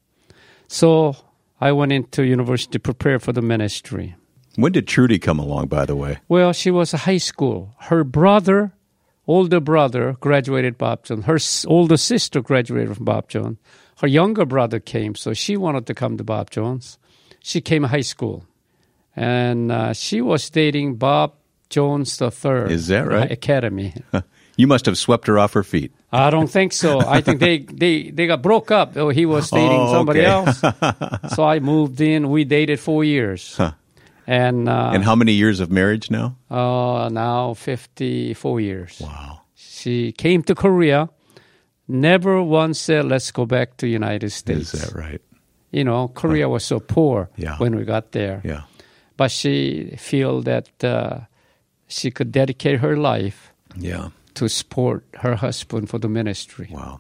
So 0.68 1.16
I 1.60 1.72
went 1.72 1.92
into 1.92 2.24
university 2.24 2.74
to 2.74 2.80
prepare 2.80 3.20
for 3.20 3.34
the 3.34 3.42
ministry. 3.42 4.16
When 4.56 4.72
did 4.72 4.88
Trudy 4.88 5.20
come 5.20 5.40
along, 5.40 5.68
by 5.68 5.86
the 5.86 5.96
way? 5.96 6.20
Well, 6.28 6.54
she 6.54 6.70
was 6.70 6.94
a 6.94 6.98
high 6.98 7.18
school. 7.18 7.76
Her 7.80 8.04
brother, 8.04 8.74
older 9.28 9.60
brother, 9.60 10.16
graduated 10.20 10.78
Bob 10.78 11.04
Jones. 11.04 11.26
Her 11.26 11.38
older 11.70 11.98
sister 11.98 12.42
graduated 12.42 12.96
from 12.96 13.06
Bob 13.06 13.30
Jones. 13.30 13.58
Her 14.00 14.08
younger 14.08 14.46
brother 14.46 14.80
came, 14.80 15.16
so 15.16 15.34
she 15.34 15.56
wanted 15.58 15.86
to 15.88 15.94
come 15.94 16.18
to 16.18 16.24
Bob 16.24 16.50
Jones. 16.52 16.98
She 17.42 17.62
came 17.62 17.84
high 17.84 18.02
school, 18.02 18.46
and 19.16 19.72
uh, 19.72 19.94
she 19.94 20.20
was 20.22 20.50
dating 20.50 20.96
Bob 20.96 21.34
Jones 21.70 22.18
the 22.18 22.30
third. 22.32 22.72
Is 22.72 22.88
that 22.88 23.08
right? 23.08 23.32
Academy. 23.32 23.94
You 24.58 24.68
must 24.68 24.86
have 24.86 24.98
swept 24.98 25.28
her 25.28 25.38
off 25.38 25.52
her 25.52 25.64
feet. 25.64 25.92
I 26.14 26.30
don't 26.30 26.48
think 26.48 26.72
so. 26.72 27.02
I 27.02 27.20
think 27.20 27.42
they, 27.42 27.58
they, 27.74 28.10
they 28.10 28.26
got 28.26 28.42
broke 28.42 28.72
up. 28.72 28.96
Oh, 28.96 29.10
he 29.10 29.26
was 29.26 29.50
dating 29.50 29.70
Oh, 29.82 29.92
somebody 29.92 30.22
okay. 30.22 30.30
else. 30.30 30.62
so 31.36 31.44
I 31.44 31.60
moved 31.60 32.00
in. 32.00 32.30
We 32.30 32.46
dated 32.46 32.80
four 32.80 33.04
years. 33.04 33.60
And, 34.28 34.68
uh, 34.68 34.92
And 34.94 35.04
how 35.04 35.16
many 35.16 35.34
years 35.34 35.60
of 35.60 35.70
marriage 35.72 36.10
now? 36.10 36.36
uh, 36.50 37.10
now 37.12 37.54
54 37.54 38.60
years. 38.62 39.00
Wow. 39.02 39.42
She 39.56 40.12
came 40.14 40.42
to 40.44 40.56
Korea, 40.56 41.10
never 41.88 42.42
once 42.42 42.80
said, 42.80 43.06
let's 43.06 43.32
go 43.32 43.46
back 43.46 43.78
to 43.78 43.88
United 43.88 44.32
States. 44.32 44.74
Is 44.74 44.82
that 44.82 44.96
right? 44.96 45.22
You 45.72 45.84
know, 45.84 46.08
Korea 46.08 46.48
was 46.50 46.64
so 46.64 46.80
poor 46.80 47.30
Yeah. 47.38 47.58
when 47.58 47.76
we 47.76 47.84
got 47.86 48.12
there. 48.12 48.42
Yeah. 48.44 48.62
But 49.18 49.32
she 49.32 49.96
feel 49.98 50.42
that 50.44 50.70
uh, 50.84 51.20
she 51.88 52.12
could 52.12 52.32
dedicate 52.32 52.80
her 52.80 52.98
life 52.98 53.52
Yeah. 53.78 54.10
to 54.36 54.48
support 54.50 55.04
her 55.22 55.36
husband 55.36 55.90
for 55.90 56.00
the 56.00 56.10
ministry. 56.10 56.70
Wow. 56.72 57.00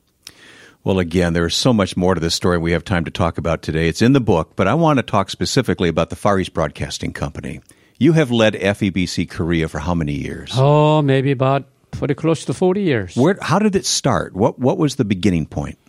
Well, 0.85 0.99
again, 0.99 1.33
there 1.33 1.47
is 1.47 1.55
so 1.55 1.73
much 1.73 1.97
more 1.97 2.13
to 2.13 2.21
this 2.21 2.35
story 2.35 2.59
we 2.59 2.73
have 2.73 2.85
time 2.85 3.05
to 3.05 3.11
talk 3.11 3.39
about 3.39 3.63
today. 3.63 3.87
It's 3.87 4.03
in 4.03 4.13
the 4.13 4.21
book, 4.21 4.55
but 4.55 4.67
I 4.67 4.75
want 4.75 4.97
to 4.97 5.03
talk 5.03 5.31
specifically 5.31 5.89
about 5.89 6.11
the 6.11 6.15
Far 6.15 6.39
East 6.39 6.53
Broadcasting 6.53 7.11
Company. 7.11 7.59
You 7.97 8.13
have 8.13 8.29
led 8.29 8.53
FEBC 8.53 9.27
Korea 9.27 9.67
for 9.67 9.79
how 9.79 9.95
many 9.95 10.13
years? 10.13 10.51
Oh, 10.53 11.01
maybe 11.01 11.31
about 11.31 11.65
pretty 11.89 12.13
close 12.13 12.45
to 12.45 12.53
40 12.53 12.83
years. 12.83 13.15
Where, 13.15 13.35
how 13.41 13.57
did 13.57 13.75
it 13.75 13.87
start? 13.87 14.35
What, 14.35 14.59
what 14.59 14.77
was 14.77 14.97
the 14.97 15.05
beginning 15.05 15.47
point? 15.47 15.79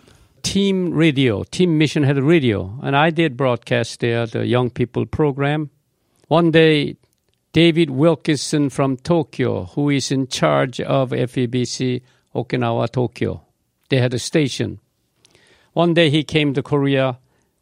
Team 0.43 0.95
Radio, 0.95 1.43
Team 1.43 1.77
Mission 1.77 2.03
had 2.03 2.17
a 2.17 2.23
radio, 2.23 2.79
and 2.83 2.97
I 2.97 3.11
did 3.11 3.37
broadcast 3.37 4.01
there, 4.01 4.25
the 4.25 4.47
young 4.47 4.71
people 4.71 5.05
program. 5.05 5.69
One 6.29 6.51
day, 6.51 6.97
David 7.53 7.91
Wilkinson 7.91 8.71
from 8.71 8.97
Tokyo, 8.97 9.65
who 9.65 9.91
is 9.91 10.11
in 10.11 10.27
charge 10.29 10.81
of 10.81 11.11
FEBC 11.11 12.01
Okinawa, 12.35 12.91
Tokyo, 12.91 13.43
they 13.91 13.99
had 13.99 14.15
a 14.15 14.19
station. 14.19 14.81
One 15.77 15.93
day 15.93 16.09
he 16.09 16.25
came 16.25 16.55
to 16.55 16.63
Korea. 16.63 17.19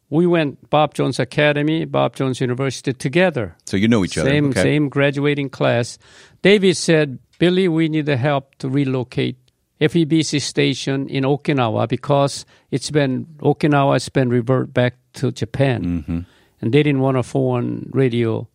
We 0.09 0.25
went 0.25 0.69
Bob 0.69 0.93
Jones 0.93 1.19
Academy, 1.19 1.83
Bob 1.83 2.15
Jones 2.15 2.39
University 2.39 2.93
together. 2.93 3.57
So 3.65 3.75
you 3.75 3.89
know 3.89 4.05
each 4.05 4.17
other. 4.17 4.29
Same 4.29 4.49
okay. 4.51 4.61
same 4.61 4.87
graduating 4.87 5.49
class. 5.49 5.97
David 6.41 6.77
said, 6.77 7.19
"Billy, 7.39 7.67
we 7.67 7.89
need 7.89 8.05
the 8.05 8.15
help 8.15 8.55
to 8.59 8.69
relocate 8.69 9.35
FEBC 9.81 10.39
station 10.39 11.09
in 11.09 11.25
Okinawa 11.25 11.89
because 11.89 12.45
it's 12.71 12.89
been 12.89 13.25
Okinawa 13.41 13.93
has 13.95 14.07
been 14.07 14.29
reverted 14.29 14.73
back 14.73 14.95
to 15.19 15.31
Japan, 15.33 15.83
Mm-hmm. 15.83 16.19
and 16.61 16.71
they 16.71 16.83
didn't 16.83 17.01
want 17.01 17.17
a 17.17 17.23
foreign 17.23 17.89
radio 17.91 18.47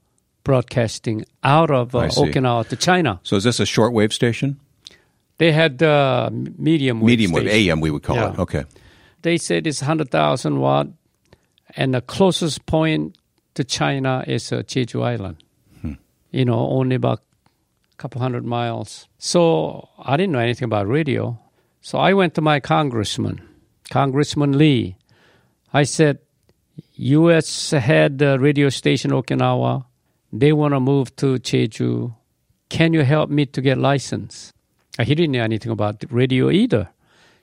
broadcasting 0.43 1.25
out 1.45 1.71
of 1.71 1.95
uh. 1.95 2.09
Okinawa 2.09 2.67
to 2.69 2.77
China. 2.77 3.21
So 3.25 3.37
is 3.37 3.45
this 3.45 3.61
a 3.61 3.65
shortwave 3.65 4.15
station? 4.15 4.57
They 5.37 5.53
had 5.53 5.83
uh, 5.83 6.31
medium 6.33 7.01
wave 7.01 7.07
Medium 7.13 7.33
wave. 7.33 7.47
AM, 7.49 7.81
we 7.83 7.91
would 7.91 8.03
call 8.03 8.17
it. 8.17 8.39
Okay. 8.39 8.65
They 9.23 9.37
said 9.37 9.67
it's 9.67 9.81
hundred 9.81 10.11
thousand 10.11 10.59
watt, 10.61 10.89
and 11.77 11.95
the 11.95 12.01
closest 12.01 12.67
point 12.67 13.17
to 13.55 13.65
China 13.65 14.25
is 14.27 14.53
uh, 14.53 14.63
Jeju 14.63 15.03
Island. 15.05 15.43
You 16.33 16.45
know, 16.45 16.61
only 16.71 16.95
about 16.95 17.19
a 17.93 17.97
couple 17.97 18.21
hundred 18.21 18.45
miles. 18.45 19.09
So 19.19 19.89
I 19.99 20.17
didn't 20.17 20.33
know 20.33 20.39
anything 20.39 20.67
about 20.67 20.87
radio. 20.87 21.37
So 21.83 21.99
I 21.99 22.15
went 22.15 22.35
to 22.37 22.41
my 22.41 22.61
congressman, 22.61 23.41
Congressman 23.91 24.57
Lee. 24.57 24.97
I 25.73 25.83
said, 25.83 26.19
U.S. 26.95 27.71
had 27.73 28.23
a 28.23 28.39
radio 28.39 28.69
station 28.69 29.11
Okinawa. 29.11 29.85
They 30.33 30.53
want 30.53 30.75
to 30.75 30.81
move 30.81 31.15
to 31.17 31.35
Jeju. 31.39 32.15
Can 32.69 32.93
you 32.93 33.03
help 33.03 33.29
me 33.29 33.47
to 33.47 33.61
get 33.61 33.77
license? 33.79 34.53
Uh, 34.99 35.05
He 35.05 35.15
didn't 35.17 35.33
know 35.33 35.43
anything 35.43 35.73
about 35.73 36.05
radio 36.11 36.49
either. 36.51 36.91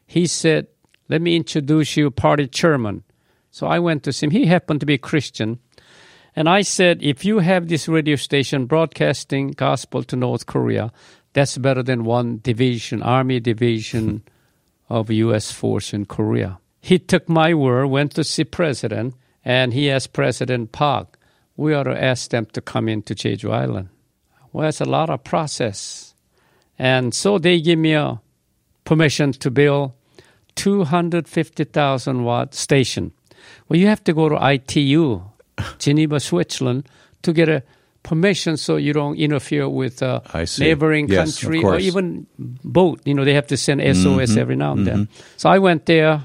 He 0.06 0.28
said, 0.28 0.68
let 1.10 1.22
me 1.22 1.36
introduce 1.36 1.98
you 1.98 2.12
party 2.12 2.48
chairman. 2.48 3.04
So 3.52 3.68
I 3.68 3.80
went 3.80 4.04
to 4.04 4.14
see 4.14 4.26
him. 4.26 4.32
He 4.32 4.46
happened 4.46 4.82
to 4.82 4.86
be 4.86 4.96
a 4.96 5.00
Christian. 5.00 5.60
And 6.36 6.48
I 6.48 6.62
said, 6.62 7.02
if 7.02 7.26
you 7.26 7.40
have 7.40 7.68
this 7.68 7.88
radio 7.88 8.16
station 8.16 8.66
broadcasting 8.66 9.52
gospel 9.52 10.04
to 10.04 10.16
North 10.16 10.46
Korea, 10.46 10.92
that's 11.34 11.58
better 11.58 11.82
than 11.82 12.04
one 12.04 12.40
division, 12.44 13.02
army 13.02 13.40
division 13.40 14.22
of 14.90 15.10
U.S. 15.10 15.52
force 15.52 15.94
in 15.94 16.06
Korea. 16.06 16.60
He 16.80 17.00
took 17.00 17.28
my 17.28 17.54
word, 17.54 17.88
went 17.88 18.14
to 18.14 18.24
see 18.24 18.44
president, 18.44 19.16
and 19.44 19.74
he 19.74 19.90
asked 19.90 20.14
President 20.14 20.72
Park, 20.72 21.18
we 21.56 21.74
ought 21.74 21.84
to 21.84 22.04
ask 22.04 22.30
them 22.30 22.46
to 22.54 22.62
come 22.62 22.88
into 22.88 23.16
Jeju 23.16 23.52
Island. 23.52 23.90
Well, 24.54 24.70
it's 24.70 24.82
a 24.82 24.86
lot 24.86 25.10
of 25.10 25.24
process. 25.24 26.14
And 26.78 27.14
so 27.14 27.40
they 27.40 27.60
give 27.60 27.80
me 27.80 27.94
a 27.94 28.22
permission 28.86 29.32
to 29.34 29.50
build 29.50 29.94
250,000 30.58 32.24
watt 32.24 32.54
station. 32.54 33.12
Well, 33.70 33.80
you 33.80 33.88
have 33.88 34.04
to 34.06 34.14
go 34.14 34.30
to 34.30 34.36
ITU, 34.54 35.22
Geneva, 35.80 36.20
Switzerland, 36.20 36.88
to 37.24 37.34
get 37.34 37.50
a 37.50 37.64
permission 38.04 38.56
so 38.58 38.78
you 38.78 38.94
don't 38.94 39.18
interfere 39.18 39.68
with 39.68 40.02
a 40.02 40.22
neighboring 40.60 41.08
Yes, 41.10 41.40
country 41.42 41.62
or 41.64 41.78
even 41.80 42.26
boat. 42.40 43.02
You 43.06 43.14
know, 43.14 43.26
they 43.26 43.34
have 43.34 43.48
to 43.48 43.58
send 43.58 43.82
SOS 43.82 44.32
Mm-hmm. 44.32 44.40
every 44.40 44.56
now 44.56 44.72
and 44.74 44.88
then. 44.88 45.10
So 45.38 45.50
I 45.50 45.60
went 45.60 45.86
there. 45.86 46.24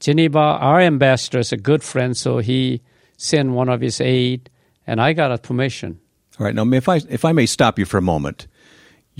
Geneva, 0.00 0.38
our 0.38 0.80
ambassador 0.80 1.40
is 1.40 1.52
a 1.52 1.58
good 1.58 1.82
friend, 1.82 2.16
so 2.16 2.38
he 2.38 2.80
sent 3.18 3.50
one 3.50 3.68
of 3.68 3.82
his 3.82 4.00
aide, 4.00 4.48
and 4.86 4.98
I 4.98 5.12
got 5.12 5.30
a 5.30 5.36
permission. 5.36 6.00
All 6.38 6.46
right. 6.46 6.54
Now, 6.54 6.64
if 6.72 6.88
I 6.88 7.00
if 7.10 7.22
I 7.26 7.32
may 7.32 7.44
stop 7.44 7.78
you 7.78 7.84
for 7.84 7.98
a 7.98 8.02
moment, 8.02 8.46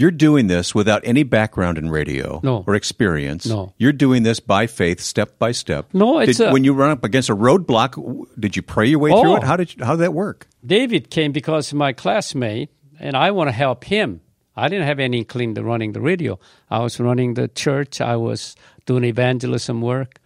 you're 0.00 0.10
doing 0.10 0.46
this 0.46 0.74
without 0.74 1.02
any 1.04 1.22
background 1.22 1.76
in 1.78 1.90
radio 1.90 2.40
No. 2.42 2.64
or 2.66 2.74
experience. 2.74 3.46
No. 3.46 3.72
You're 3.76 3.92
doing 3.92 4.22
this 4.22 4.40
by 4.40 4.66
faith, 4.66 5.00
step 5.00 5.38
by 5.38 5.52
step. 5.52 5.86
No, 5.92 6.18
it's 6.20 6.38
Did- 6.38 6.48
a- 6.48 6.52
when 6.52 6.64
you 6.64 6.72
run 6.72 6.90
up 6.90 7.04
against 7.04 7.28
a 7.28 7.36
roadblock. 7.36 7.92
Did 8.38 8.56
you 8.56 8.62
pray 8.62 8.86
your 8.86 8.98
way 8.98 9.10
through 9.10 9.32
Oh. 9.32 9.36
it? 9.36 9.42
How 9.42 9.56
did 9.56 9.76
you, 9.76 9.84
how 9.84 9.92
did 9.92 10.00
that 10.04 10.14
work? 10.14 10.48
David 10.64 11.10
came 11.10 11.32
because 11.32 11.72
my 11.74 11.92
classmate, 11.92 12.70
and 12.98 13.16
I 13.16 13.30
want 13.30 13.48
to 13.48 13.52
help 13.52 13.84
him. 13.84 14.20
I 14.56 14.68
didn't 14.68 14.86
have 14.86 14.98
any 14.98 15.18
inkling 15.18 15.54
to 15.54 15.62
running 15.62 15.92
the 15.92 16.00
radio. 16.00 16.38
I 16.70 16.80
was 16.80 16.98
running 17.00 17.34
the 17.34 17.48
church. 17.48 18.00
I 18.00 18.16
was 18.16 18.56
doing 18.86 19.04
evangelism 19.04 19.80
work. 19.80 20.18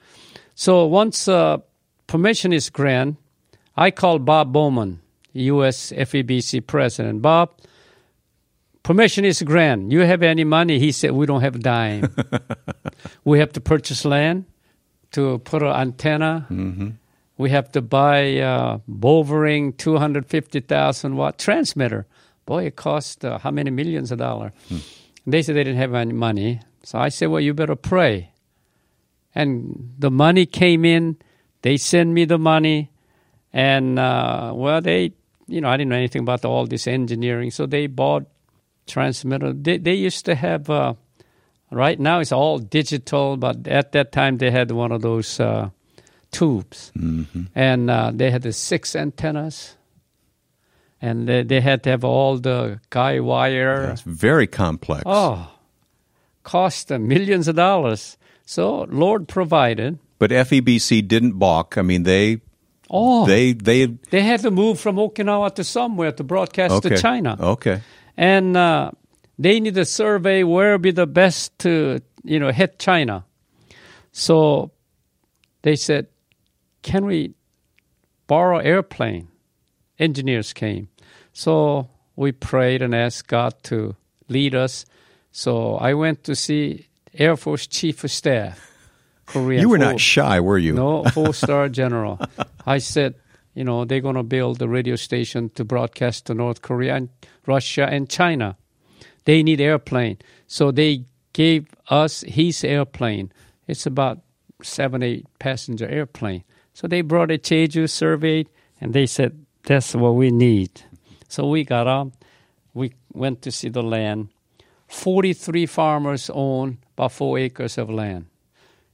So 0.54 0.86
once 0.86 1.28
uh, 1.28 1.58
permission 2.06 2.52
is 2.52 2.70
granted, 2.70 3.16
I 3.76 3.90
called 3.90 4.24
Bob 4.24 4.52
Bowman, 4.52 5.00
U.S. 5.32 5.92
FEBC 5.92 6.66
president. 6.66 7.22
Bob, 7.22 7.50
permission 8.84 9.24
is 9.24 9.42
granted. 9.42 9.90
You 9.90 10.00
have 10.00 10.22
any 10.22 10.44
money? 10.44 10.78
He 10.78 10.92
said, 10.92 11.10
we 11.10 11.26
don't 11.26 11.40
have 11.40 11.56
a 11.56 11.58
dime. 11.58 12.14
we 13.24 13.40
have 13.40 13.52
to 13.54 13.60
purchase 13.60 14.04
land 14.04 14.44
to 15.10 15.38
put 15.38 15.62
an 15.62 15.74
antenna. 15.74 16.46
We 17.36 17.50
have 17.50 17.72
to 17.72 17.82
buy 17.82 18.38
uh, 18.38 18.78
Bovering 18.86 19.72
250,000 19.72 21.16
watt 21.16 21.38
transmitter. 21.38 22.06
Boy, 22.46 22.66
it 22.66 22.76
cost 22.76 23.24
uh, 23.24 23.38
how 23.38 23.50
many 23.50 23.70
millions 23.70 24.12
of 24.12 24.18
dollars? 24.18 24.52
They 25.26 25.42
said 25.42 25.56
they 25.56 25.64
didn't 25.64 25.80
have 25.80 25.94
any 25.94 26.12
money. 26.12 26.60
So 26.84 26.98
I 26.98 27.08
said, 27.08 27.30
well, 27.30 27.40
you 27.40 27.54
better 27.54 27.74
pray. 27.74 28.30
And 29.34 29.94
the 29.98 30.10
money 30.10 30.46
came 30.46 30.84
in. 30.84 31.16
They 31.62 31.76
sent 31.76 32.10
me 32.10 32.24
the 32.24 32.38
money. 32.38 32.90
And, 33.52 33.98
uh, 33.98 34.52
well, 34.54 34.80
they, 34.80 35.12
you 35.48 35.60
know, 35.60 35.68
I 35.68 35.76
didn't 35.76 35.90
know 35.90 35.96
anything 35.96 36.22
about 36.22 36.44
all 36.44 36.66
this 36.66 36.86
engineering. 36.86 37.50
So 37.50 37.66
they 37.66 37.86
bought 37.86 38.26
transmitter. 38.86 39.52
They, 39.52 39.78
they 39.78 39.94
used 39.94 40.24
to 40.26 40.34
have, 40.34 40.68
uh, 40.70 40.94
right 41.70 41.98
now 41.98 42.20
it's 42.20 42.32
all 42.32 42.58
digital, 42.58 43.36
but 43.36 43.66
at 43.68 43.92
that 43.92 44.12
time 44.12 44.38
they 44.38 44.50
had 44.50 44.70
one 44.70 44.92
of 44.92 45.02
those 45.02 45.40
uh, 45.40 45.70
tubes. 46.30 46.92
And 47.54 47.90
uh, 47.90 48.12
they 48.14 48.30
had 48.30 48.42
the 48.42 48.52
six 48.52 48.94
antennas. 48.96 49.76
And 51.00 51.28
they, 51.28 51.42
they 51.42 51.60
had 51.60 51.82
to 51.82 51.90
have 51.90 52.04
all 52.04 52.38
the 52.38 52.80
guy 52.88 53.20
wire. 53.20 53.90
It's 53.90 54.00
very 54.02 54.46
complex. 54.46 55.02
Oh, 55.04 55.50
cost 56.42 56.88
them 56.88 57.08
millions 57.08 57.46
of 57.48 57.56
dollars. 57.56 58.16
So 58.46 58.86
Lord 58.90 59.28
provided. 59.28 59.98
But 60.18 60.30
FEBC 60.30 61.06
didn't 61.06 61.38
balk. 61.38 61.76
I 61.76 61.82
mean, 61.82 62.04
they 62.04 62.40
Oh, 62.90 63.26
they 63.26 63.52
they 63.52 63.86
they 63.86 64.20
had 64.20 64.40
to 64.42 64.50
move 64.50 64.78
from 64.78 64.96
Okinawa 64.96 65.54
to 65.56 65.64
somewhere 65.64 66.12
to 66.12 66.22
broadcast 66.22 66.74
okay 66.74 66.90
to 66.90 66.96
China. 66.96 67.36
Okay. 67.40 67.80
And 68.16 68.56
uh, 68.56 68.90
they 69.38 69.60
need 69.60 69.74
to 69.74 69.84
survey 69.84 70.44
where 70.44 70.78
be 70.78 70.90
the 70.90 71.06
best 71.06 71.58
to 71.60 72.00
you 72.22 72.38
know 72.38 72.50
hit 72.50 72.78
China. 72.78 73.24
So 74.12 74.70
they 75.62 75.76
said, 75.76 76.08
"Can 76.82 77.06
we 77.06 77.34
borrow 78.26 78.58
airplane?" 78.58 79.28
Engineers 79.98 80.52
came, 80.52 80.88
so 81.32 81.88
we 82.16 82.32
prayed 82.32 82.82
and 82.82 82.94
asked 82.94 83.28
God 83.28 83.54
to 83.64 83.96
lead 84.28 84.54
us. 84.54 84.84
So 85.30 85.76
I 85.76 85.94
went 85.94 86.24
to 86.24 86.34
see 86.34 86.88
Air 87.12 87.36
Force 87.36 87.66
Chief 87.66 88.02
of 88.04 88.10
Staff. 88.10 88.70
Korean. 89.26 89.62
You 89.62 89.68
were 89.68 89.78
four- 89.78 89.86
not 89.86 90.00
shy, 90.00 90.40
were 90.40 90.58
you? 90.58 90.74
no 90.74 91.04
four 91.04 91.32
star 91.32 91.68
general. 91.68 92.20
I 92.66 92.78
said, 92.78 93.14
you 93.54 93.64
know, 93.64 93.84
they're 93.84 94.00
going 94.00 94.16
to 94.16 94.22
build 94.22 94.60
a 94.60 94.68
radio 94.68 94.96
station 94.96 95.50
to 95.50 95.64
broadcast 95.64 96.26
to 96.26 96.34
North 96.34 96.62
Korea 96.62 96.96
and 96.96 97.08
Russia 97.46 97.86
and 97.90 98.08
China. 98.08 98.56
They 99.24 99.42
need 99.42 99.60
airplane, 99.60 100.18
so 100.46 100.70
they 100.70 101.04
gave 101.32 101.66
us 101.88 102.22
his 102.22 102.62
airplane. 102.64 103.32
It's 103.66 103.86
about 103.86 104.20
seven, 104.62 105.02
eight 105.02 105.26
passenger 105.38 105.88
airplane. 105.88 106.44
So 106.74 106.88
they 106.88 107.02
brought 107.02 107.30
a 107.30 107.38
Jeju, 107.38 107.88
surveyed, 107.88 108.48
and 108.80 108.92
they 108.92 109.06
said 109.06 109.44
that's 109.64 109.94
what 109.94 110.14
we 110.14 110.30
need. 110.30 110.82
So 111.28 111.48
we 111.48 111.64
got 111.64 111.86
up. 111.86 112.08
We 112.74 112.92
went 113.12 113.42
to 113.42 113.50
see 113.50 113.68
the 113.70 113.82
land. 113.82 114.28
Forty-three 114.88 115.66
farmers 115.66 116.30
own 116.32 116.78
about 116.96 117.12
four 117.12 117.38
acres 117.38 117.78
of 117.78 117.88
land. 117.88 118.26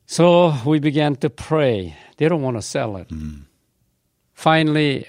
So 0.07 0.55
we 0.65 0.79
began 0.79 1.17
to 1.17 1.31
pray. 1.31 1.97
They 2.17 2.29
don't 2.29 2.43
want 2.43 2.57
to 2.57 2.63
sell 2.63 2.97
it. 2.97 3.09
Mm. 3.09 3.47
Finally, 4.41 5.07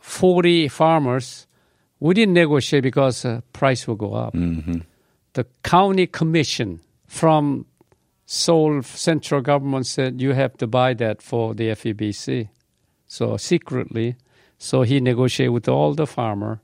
40 0.00 0.66
farmers, 0.66 1.46
we 2.00 2.12
didn't 2.12 2.34
negotiate 2.34 2.82
because 2.82 3.22
the 3.22 3.40
price 3.52 3.86
will 3.86 3.94
go 3.94 4.14
up. 4.14 4.34
Mm-hmm. 4.34 4.78
The 5.34 5.46
county 5.62 6.08
commission 6.08 6.80
from 7.06 7.66
Seoul 8.26 8.82
central 8.82 9.42
government 9.42 9.86
said 9.86 10.20
you 10.20 10.32
have 10.32 10.58
to 10.58 10.66
buy 10.66 10.92
that 10.94 11.22
for 11.22 11.54
the 11.54 11.68
FEBC. 11.68 12.48
So 13.06 13.36
secretly, 13.36 14.16
so 14.58 14.82
he 14.82 14.98
negotiated 14.98 15.52
with 15.52 15.68
all 15.68 15.94
the 15.94 16.08
farmer, 16.08 16.60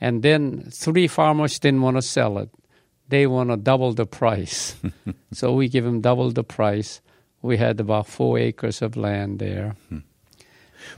and 0.00 0.24
then 0.24 0.68
three 0.72 1.06
farmers 1.06 1.60
didn't 1.60 1.82
want 1.82 1.98
to 1.98 2.02
sell 2.02 2.38
it. 2.38 2.50
They 3.06 3.28
want 3.28 3.50
to 3.50 3.56
double 3.56 3.92
the 3.94 4.06
price. 4.06 4.74
so 5.32 5.52
we 5.52 5.68
give 5.68 5.84
them 5.84 6.00
double 6.00 6.32
the 6.32 6.42
price. 6.42 7.00
We 7.42 7.58
had 7.58 7.78
about 7.78 8.08
four 8.08 8.40
acres 8.40 8.82
of 8.82 8.96
land 8.96 9.38
there. 9.38 9.76
Hmm. 9.88 9.98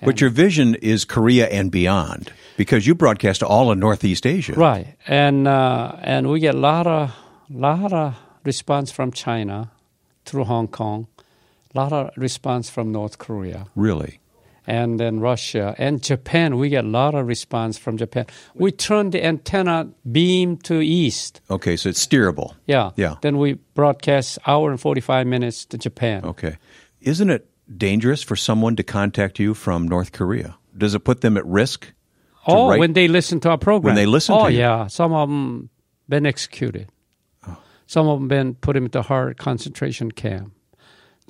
But 0.03 0.21
your 0.21 0.31
vision 0.31 0.75
is 0.77 1.05
Korea 1.05 1.47
and 1.49 1.71
beyond 1.71 2.33
because 2.57 2.87
you 2.87 2.95
broadcast 2.95 3.43
all 3.43 3.71
of 3.71 3.79
Northeast 3.79 4.27
Asia. 4.27 4.55
Right, 4.55 4.97
and 5.07 5.47
uh, 5.49 5.97
and 6.03 6.29
we 6.31 6.41
get 6.41 6.55
a 6.55 6.59
lot 6.59 6.87
of 6.87 7.11
lot 7.49 7.93
of 7.93 8.15
response 8.45 8.91
from 8.93 9.13
China 9.13 9.71
through 10.25 10.45
Hong 10.45 10.69
Kong, 10.69 11.07
a 11.75 11.79
lot 11.81 11.93
of 11.93 12.11
response 12.17 12.71
from 12.71 12.93
North 12.93 13.19
Korea, 13.19 13.67
Really? 13.75 14.21
and 14.67 15.01
then 15.01 15.19
Russia 15.21 15.75
and 15.79 16.03
Japan. 16.03 16.57
We 16.59 16.69
get 16.69 16.85
a 16.85 16.89
lot 16.89 17.15
of 17.15 17.27
response 17.27 17.77
from 17.79 17.97
Japan. 17.97 18.27
We 18.55 18.71
turn 18.73 19.11
the 19.11 19.25
antenna 19.25 19.89
beam 20.11 20.57
to 20.59 20.81
east. 20.81 21.41
Okay, 21.51 21.77
so 21.77 21.89
it's 21.89 22.07
steerable. 22.07 22.55
Yeah, 22.67 22.91
Yeah. 22.97 23.17
Then 23.23 23.39
we 23.39 23.55
broadcast 23.75 24.39
hour 24.47 24.71
and 24.71 24.81
forty 24.81 25.01
five 25.01 25.27
minutes 25.27 25.65
to 25.67 25.79
Japan. 25.79 26.25
Okay. 26.25 26.57
Isn't 27.01 27.31
it 27.31 27.50
dangerous 27.77 28.23
for 28.23 28.37
someone 28.37 28.77
to 28.77 28.83
contact 28.83 29.39
you 29.39 29.55
from 29.55 29.89
North 29.89 30.13
Korea? 30.13 30.57
Does 30.77 30.95
it 30.95 31.01
put 31.01 31.21
them 31.21 31.37
at 31.37 31.47
risk? 31.47 31.93
Oh, 32.47 32.71
write- 32.71 32.81
when 32.81 32.93
they 32.95 33.09
listen 33.09 33.41
to 33.41 33.51
our 33.51 33.59
program. 33.59 33.95
When 33.95 33.97
they 33.97 34.07
listen 34.07 34.35
oh, 34.35 34.47
yeah. 34.49 34.87
Some 34.87 35.13
of 35.13 35.29
them 35.29 35.71
been 36.09 36.27
executed. 36.27 36.89
Some 37.87 38.07
of 38.07 38.21
them 38.21 38.29
been 38.29 38.55
put 38.55 38.77
into 38.77 39.03
hard 39.03 39.37
concentration 39.37 40.13
camp. 40.13 40.53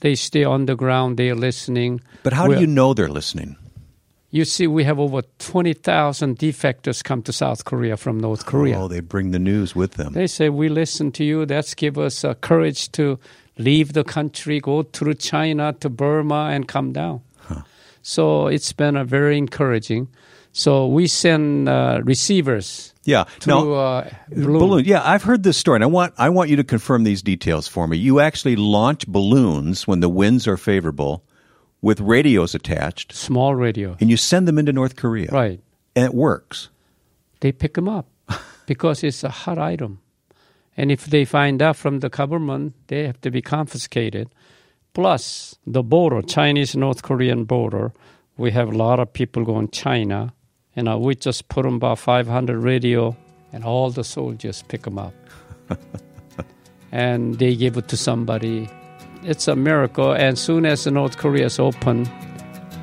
They 0.03 0.15
stay 0.15 0.45
underground. 0.45 1.17
They're 1.17 1.35
listening. 1.35 2.01
But 2.23 2.33
how 2.33 2.45
do 2.45 2.51
We're- 2.51 2.61
you 2.61 2.67
know 2.67 2.95
they're 2.95 3.09
listening? 3.09 3.57
You 4.33 4.45
see, 4.45 4.69
we 4.69 4.85
have 4.85 5.01
over 5.01 5.23
20,000 5.41 6.39
defectors 6.39 7.03
come 7.03 7.21
to 7.23 7.33
South 7.33 7.65
Korea 7.65 7.97
from 7.97 8.21
North 8.21 8.47
Korea. 8.47 8.79
Oh, 8.79 8.87
they 8.87 9.01
bring 9.01 9.33
the 9.33 9.41
news 9.41 9.75
with 9.75 9.95
them. 9.95 10.13
They 10.13 10.29
say, 10.29 10.49
we 10.49 10.69
listen 10.69 11.11
to 11.13 11.25
you. 11.25 11.47
That's 11.47 11.75
give 11.75 11.99
us 11.99 12.25
uh, 12.25 12.35
courage 12.35 12.93
to 12.93 13.19
leave 13.61 13.93
the 13.93 14.05
country, 14.05 14.61
go 14.61 14.83
through 14.83 15.15
China 15.15 15.73
to 15.81 15.89
Burma 15.89 16.51
and 16.53 16.67
come 16.67 16.93
down. 16.93 17.23
So 18.03 18.47
it's 18.47 18.73
been 18.73 18.97
a 18.97 19.05
very 19.05 19.37
encouraging. 19.37 20.09
So 20.53 20.87
we 20.87 21.07
send 21.07 21.69
uh, 21.69 22.01
receivers 22.03 22.93
yeah. 23.05 23.25
through 23.25 23.55
now, 23.55 23.73
uh, 23.73 24.11
balloon. 24.31 24.59
balloon. 24.59 24.85
Yeah, 24.85 25.03
I've 25.05 25.23
heard 25.23 25.43
this 25.43 25.57
story, 25.57 25.77
and 25.77 25.85
I 25.85 25.87
want 25.87 26.15
I 26.19 26.29
want 26.29 26.51
you 26.51 26.57
to 26.57 26.65
confirm 26.65 27.05
these 27.05 27.23
details 27.23 27.69
for 27.69 27.87
me. 27.87 27.97
You 27.99 28.19
actually 28.19 28.57
launch 28.57 29.07
balloons 29.07 29.87
when 29.87 30.01
the 30.01 30.09
winds 30.09 30.49
are 30.49 30.57
favorable, 30.57 31.25
with 31.83 32.01
radios 32.01 32.55
attached, 32.55 33.13
small 33.13 33.55
radio. 33.55 33.97
and 34.01 34.11
you 34.11 34.17
send 34.17 34.49
them 34.49 34.59
into 34.59 34.73
North 34.73 34.97
Korea. 34.97 35.31
Right. 35.31 35.61
And 35.95 36.05
it 36.05 36.15
works. 36.15 36.69
They 37.41 37.53
pick 37.53 37.75
them 37.75 37.89
up 37.89 38.09
because 38.67 39.05
it's 39.05 39.23
a 39.23 39.31
hot 39.31 39.59
item. 39.59 40.01
And 40.81 40.91
if 40.91 41.05
they 41.05 41.27
find 41.27 41.61
out 41.61 41.77
from 41.77 42.01
the 42.01 42.09
government, 42.09 42.73
they 42.87 43.07
have 43.07 43.21
to 43.21 43.31
be 43.31 43.43
confiscated. 43.43 44.31
Plus, 44.95 45.55
the 45.67 45.83
border, 45.83 46.23
Chinese 46.23 46.75
North 46.75 47.03
Korean 47.03 47.45
border, 47.45 47.93
we 48.39 48.51
have 48.53 48.71
a 48.71 48.75
lot 48.75 48.99
of 48.99 49.13
people 49.13 49.45
going 49.45 49.69
China. 49.69 50.33
And 50.75 50.89
we 51.03 51.17
just 51.17 51.51
put 51.51 51.65
them 51.65 51.75
about 51.75 51.99
500 51.99 52.57
radio, 52.57 53.15
and 53.53 53.63
all 53.63 53.91
the 53.91 54.03
soldiers 54.03 54.65
pick 54.69 54.85
them 54.85 54.99
up. 54.99 55.13
and 56.93 57.39
they 57.39 57.55
give 57.55 57.77
it 57.77 57.89
to 57.89 57.99
somebody. 57.99 58.67
It's 59.23 59.49
a 59.49 59.57
miracle. 59.57 60.13
And 60.13 60.39
soon 60.39 60.65
as 60.65 60.85
the 60.85 60.93
North 60.93 61.19
Korea 61.19 61.45
is 61.45 61.59
open, 61.59 62.09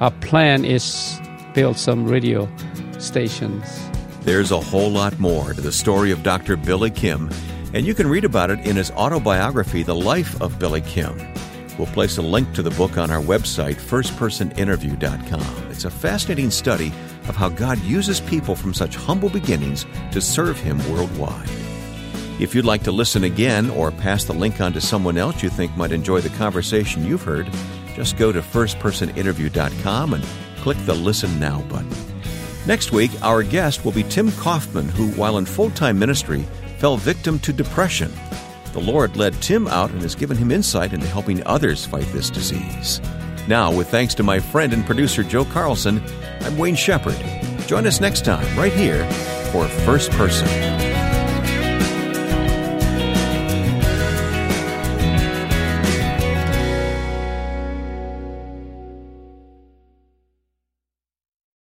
our 0.02 0.12
plan 0.12 0.66
is 0.66 1.20
build 1.56 1.80
some 1.80 2.06
radio 2.06 2.48
stations. 3.00 3.66
There's 4.22 4.52
a 4.52 4.60
whole 4.60 4.92
lot 4.92 5.18
more 5.18 5.56
to 5.56 5.62
the 5.62 5.72
story 5.72 6.12
of 6.12 6.22
Dr. 6.22 6.58
Billy 6.58 6.92
Kim, 6.92 7.32
and 7.78 7.86
you 7.86 7.94
can 7.94 8.08
read 8.08 8.26
about 8.26 8.50
it 8.50 8.66
in 8.66 8.76
his 8.76 8.90
autobiography, 8.90 9.84
The 9.84 9.94
Life 9.94 10.42
of 10.42 10.58
Billy 10.58 10.82
Kim. 10.82 11.16
We'll 11.78 11.86
place 11.86 12.18
a 12.18 12.24
link 12.24 12.52
to 12.54 12.64
the 12.64 12.72
book 12.72 12.98
on 12.98 13.12
our 13.12 13.22
website, 13.22 13.76
firstpersoninterview.com. 13.76 15.70
It's 15.70 15.86
a 15.86 15.92
fascinating 15.92 16.50
study 16.50 16.88
of 17.28 17.36
how 17.36 17.50
God 17.50 17.80
uses 17.82 18.20
people 18.20 18.56
from 18.56 18.74
such 18.74 18.96
humble 18.96 19.30
beginnings 19.30 19.86
to 20.12 20.20
serve 20.20 20.58
Him 20.58 20.80
worldwide. 20.92 21.48
If 22.40 22.56
you'd 22.56 22.66
like 22.66 22.82
to 22.82 22.92
listen 22.92 23.26
again 23.26 23.70
or 23.70 23.92
pass 23.92 24.24
the 24.24 24.34
link 24.34 24.60
on 24.60 24.74
to 24.74 24.82
someone 24.82 25.20
else 25.20 25.44
you 25.44 25.50
think 25.50 25.78
might 25.78 25.92
enjoy 25.92 26.22
the 26.22 26.36
conversation 26.36 27.06
you've 27.06 27.22
heard, 27.22 27.48
just 27.94 28.18
go 28.18 28.32
to 28.32 28.42
firstpersoninterview.com 28.42 30.16
and 30.16 30.26
click 30.62 30.78
the 30.88 30.96
Listen 30.96 31.40
Now 31.40 31.62
button. 31.70 31.94
Next 32.66 32.92
week, 32.92 33.12
our 33.22 33.44
guest 33.44 33.86
will 33.86 33.92
be 33.92 34.02
Tim 34.02 34.32
Kaufman, 34.32 34.90
who, 34.90 35.10
while 35.12 35.38
in 35.38 35.46
full 35.46 35.70
time 35.70 36.00
ministry, 36.00 36.44
fell 36.78 36.98
victim 36.98 37.40
to 37.40 37.54
depression. 37.54 38.12
The 38.74 38.80
Lord 38.80 39.18
led 39.18 39.34
Tim 39.42 39.68
out 39.68 39.90
and 39.92 40.02
has 40.02 40.16
given 40.16 40.38
him 40.38 40.52
insight 40.52 40.94
into 40.94 41.08
helping 41.08 41.46
others 41.46 41.86
fight 41.86 42.06
this 42.14 42.30
disease. 42.30 43.02
Now, 43.48 43.72
with 43.74 43.90
thanks 43.90 44.14
to 44.16 44.24
my 44.24 44.40
friend 44.40 44.74
and 44.74 44.86
producer 44.86 45.24
Joe 45.24 45.46
Carlson, 45.46 46.02
I'm 46.42 46.58
Wayne 46.58 46.76
Shepherd. 46.76 47.18
Join 47.66 47.88
us 47.88 48.00
next 48.00 48.26
time, 48.26 48.58
right 48.58 48.74
here, 48.74 49.10
for 49.52 49.68
First 49.68 50.12
Person. 50.12 50.77